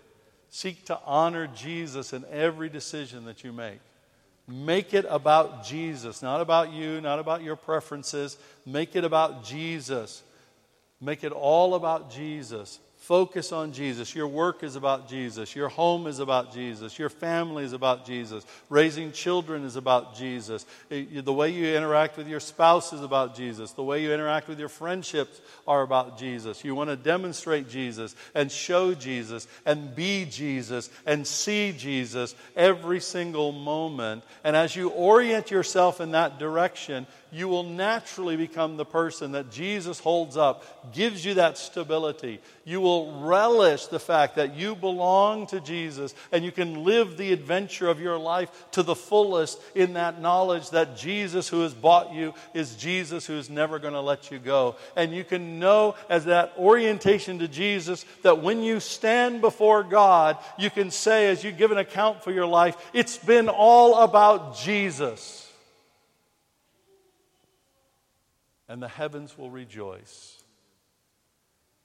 Seek 0.49 0.85
to 0.85 0.99
honor 1.05 1.47
Jesus 1.47 2.13
in 2.13 2.23
every 2.31 2.69
decision 2.69 3.25
that 3.25 3.43
you 3.43 3.51
make. 3.51 3.79
Make 4.47 4.93
it 4.93 5.05
about 5.09 5.65
Jesus, 5.65 6.21
not 6.21 6.41
about 6.41 6.71
you, 6.71 6.99
not 7.01 7.19
about 7.19 7.43
your 7.43 7.55
preferences. 7.55 8.37
Make 8.65 8.95
it 8.95 9.03
about 9.03 9.43
Jesus. 9.43 10.23
Make 10.99 11.23
it 11.23 11.31
all 11.31 11.75
about 11.75 12.11
Jesus. 12.11 12.79
Focus 13.01 13.51
on 13.51 13.73
Jesus. 13.73 14.13
Your 14.13 14.27
work 14.27 14.61
is 14.61 14.75
about 14.75 15.09
Jesus. 15.09 15.55
Your 15.55 15.69
home 15.69 16.05
is 16.05 16.19
about 16.19 16.53
Jesus. 16.53 16.99
Your 16.99 17.09
family 17.09 17.63
is 17.63 17.73
about 17.73 18.05
Jesus. 18.05 18.45
Raising 18.69 19.11
children 19.11 19.65
is 19.65 19.75
about 19.75 20.15
Jesus. 20.15 20.67
The 20.89 21.33
way 21.33 21.49
you 21.49 21.75
interact 21.75 22.15
with 22.15 22.27
your 22.27 22.39
spouse 22.39 22.93
is 22.93 23.01
about 23.01 23.35
Jesus. 23.35 23.71
The 23.71 23.83
way 23.83 24.03
you 24.03 24.13
interact 24.13 24.47
with 24.47 24.59
your 24.59 24.69
friendships 24.69 25.41
are 25.67 25.81
about 25.81 26.19
Jesus. 26.19 26.63
You 26.63 26.75
want 26.75 26.91
to 26.91 26.95
demonstrate 26.95 27.67
Jesus 27.67 28.15
and 28.35 28.51
show 28.51 28.93
Jesus 28.93 29.47
and 29.65 29.95
be 29.95 30.25
Jesus 30.25 30.91
and 31.03 31.25
see 31.25 31.71
Jesus 31.71 32.35
every 32.55 32.99
single 32.99 33.51
moment. 33.51 34.23
And 34.43 34.55
as 34.55 34.75
you 34.75 34.89
orient 34.89 35.49
yourself 35.49 36.01
in 36.01 36.11
that 36.11 36.37
direction, 36.37 37.07
you 37.33 37.47
will 37.47 37.63
naturally 37.63 38.35
become 38.35 38.77
the 38.77 38.85
person 38.85 39.31
that 39.31 39.49
Jesus 39.49 39.99
holds 39.99 40.37
up, 40.37 40.93
gives 40.93 41.25
you 41.25 41.35
that 41.35 41.57
stability. 41.57 42.41
You 42.65 42.81
will 42.91 43.21
relish 43.21 43.87
the 43.87 43.99
fact 43.99 44.35
that 44.35 44.55
you 44.55 44.75
belong 44.75 45.47
to 45.47 45.61
Jesus 45.61 46.13
and 46.31 46.43
you 46.43 46.51
can 46.51 46.83
live 46.83 47.17
the 47.17 47.31
adventure 47.31 47.87
of 47.87 47.99
your 47.99 48.17
life 48.17 48.65
to 48.71 48.83
the 48.83 48.95
fullest 48.95 49.61
in 49.75 49.93
that 49.93 50.21
knowledge 50.21 50.69
that 50.71 50.97
Jesus, 50.97 51.47
who 51.47 51.61
has 51.61 51.73
bought 51.73 52.13
you, 52.13 52.33
is 52.53 52.75
Jesus 52.75 53.25
who 53.25 53.37
is 53.37 53.49
never 53.49 53.79
going 53.79 53.93
to 53.93 54.01
let 54.01 54.31
you 54.31 54.39
go. 54.39 54.75
And 54.95 55.13
you 55.13 55.23
can 55.23 55.59
know 55.59 55.95
as 56.09 56.25
that 56.25 56.53
orientation 56.57 57.39
to 57.39 57.47
Jesus 57.47 58.05
that 58.23 58.41
when 58.41 58.61
you 58.61 58.79
stand 58.79 59.41
before 59.41 59.83
God, 59.83 60.37
you 60.57 60.69
can 60.69 60.91
say, 60.91 61.29
as 61.29 61.43
you 61.43 61.51
give 61.51 61.71
an 61.71 61.77
account 61.77 62.23
for 62.23 62.31
your 62.31 62.47
life, 62.47 62.75
it's 62.93 63.17
been 63.17 63.47
all 63.49 63.99
about 64.03 64.57
Jesus. 64.57 65.47
and 68.71 68.81
the 68.81 68.87
heavens 68.87 69.37
will 69.37 69.51
rejoice, 69.51 70.30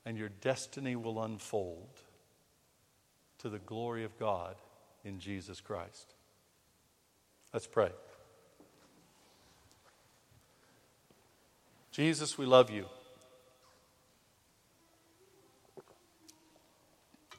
and 0.06 0.16
your 0.16 0.28
destiny 0.28 0.94
will 0.94 1.20
unfold 1.22 2.00
to 3.38 3.48
the 3.48 3.58
glory 3.58 4.04
of 4.04 4.16
God 4.18 4.54
in 5.04 5.18
Jesus 5.18 5.60
Christ. 5.60 6.14
Let's 7.52 7.66
pray. 7.66 7.90
Jesus, 11.90 12.38
we 12.38 12.46
love 12.46 12.70
you. 12.70 12.86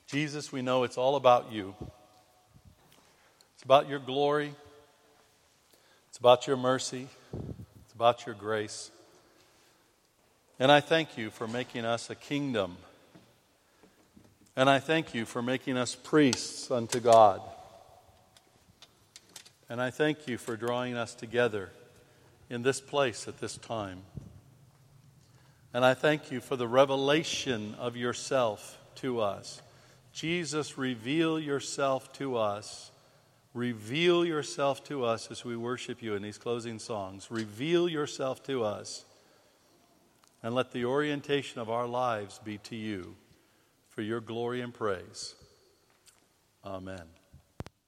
Jesus, 0.05 0.51
we 0.51 0.61
know 0.61 0.83
it's 0.83 0.97
all 0.97 1.15
about 1.15 1.51
you. 1.51 1.73
It's 3.55 3.63
about 3.63 3.87
your 3.87 3.99
glory. 3.99 4.53
It's 6.09 6.17
about 6.17 6.47
your 6.47 6.57
mercy. 6.57 7.07
It's 7.85 7.93
about 7.93 8.25
your 8.25 8.35
grace. 8.35 8.91
And 10.59 10.71
I 10.71 10.79
thank 10.79 11.17
you 11.17 11.29
for 11.29 11.47
making 11.47 11.85
us 11.85 12.09
a 12.09 12.15
kingdom. 12.15 12.77
And 14.55 14.67
I 14.67 14.79
thank 14.79 15.13
you 15.13 15.25
for 15.25 15.43
making 15.43 15.77
us 15.77 15.93
priests 15.93 16.71
unto 16.71 16.99
God. 16.99 17.41
And 19.69 19.79
I 19.79 19.91
thank 19.91 20.27
you 20.27 20.39
for 20.39 20.57
drawing 20.57 20.95
us 20.95 21.13
together 21.13 21.69
in 22.49 22.63
this 22.63 22.81
place 22.81 23.27
at 23.27 23.39
this 23.39 23.57
time. 23.57 24.01
And 25.75 25.85
I 25.85 25.93
thank 25.93 26.31
you 26.31 26.39
for 26.39 26.55
the 26.55 26.67
revelation 26.67 27.75
of 27.77 27.95
yourself 27.95 28.79
to 28.95 29.19
us. 29.19 29.61
Jesus, 30.11 30.75
reveal 30.75 31.39
yourself 31.39 32.11
to 32.13 32.37
us. 32.37 32.89
Reveal 33.53 34.25
yourself 34.25 34.83
to 34.85 35.05
us 35.05 35.29
as 35.29 35.45
we 35.45 35.55
worship 35.55 36.01
you 36.01 36.15
in 36.15 36.23
these 36.23 36.39
closing 36.39 36.79
songs. 36.79 37.27
Reveal 37.29 37.87
yourself 37.87 38.41
to 38.45 38.63
us 38.63 39.05
and 40.47 40.55
let 40.55 40.71
the 40.71 40.85
orientation 40.85 41.59
of 41.59 41.69
our 41.69 41.85
lives 41.85 42.39
be 42.41 42.57
to 42.59 42.73
you 42.73 43.17
for 43.89 44.01
your 44.01 44.21
glory 44.21 44.61
and 44.61 44.73
praise. 44.73 45.35
Amen. 46.63 47.16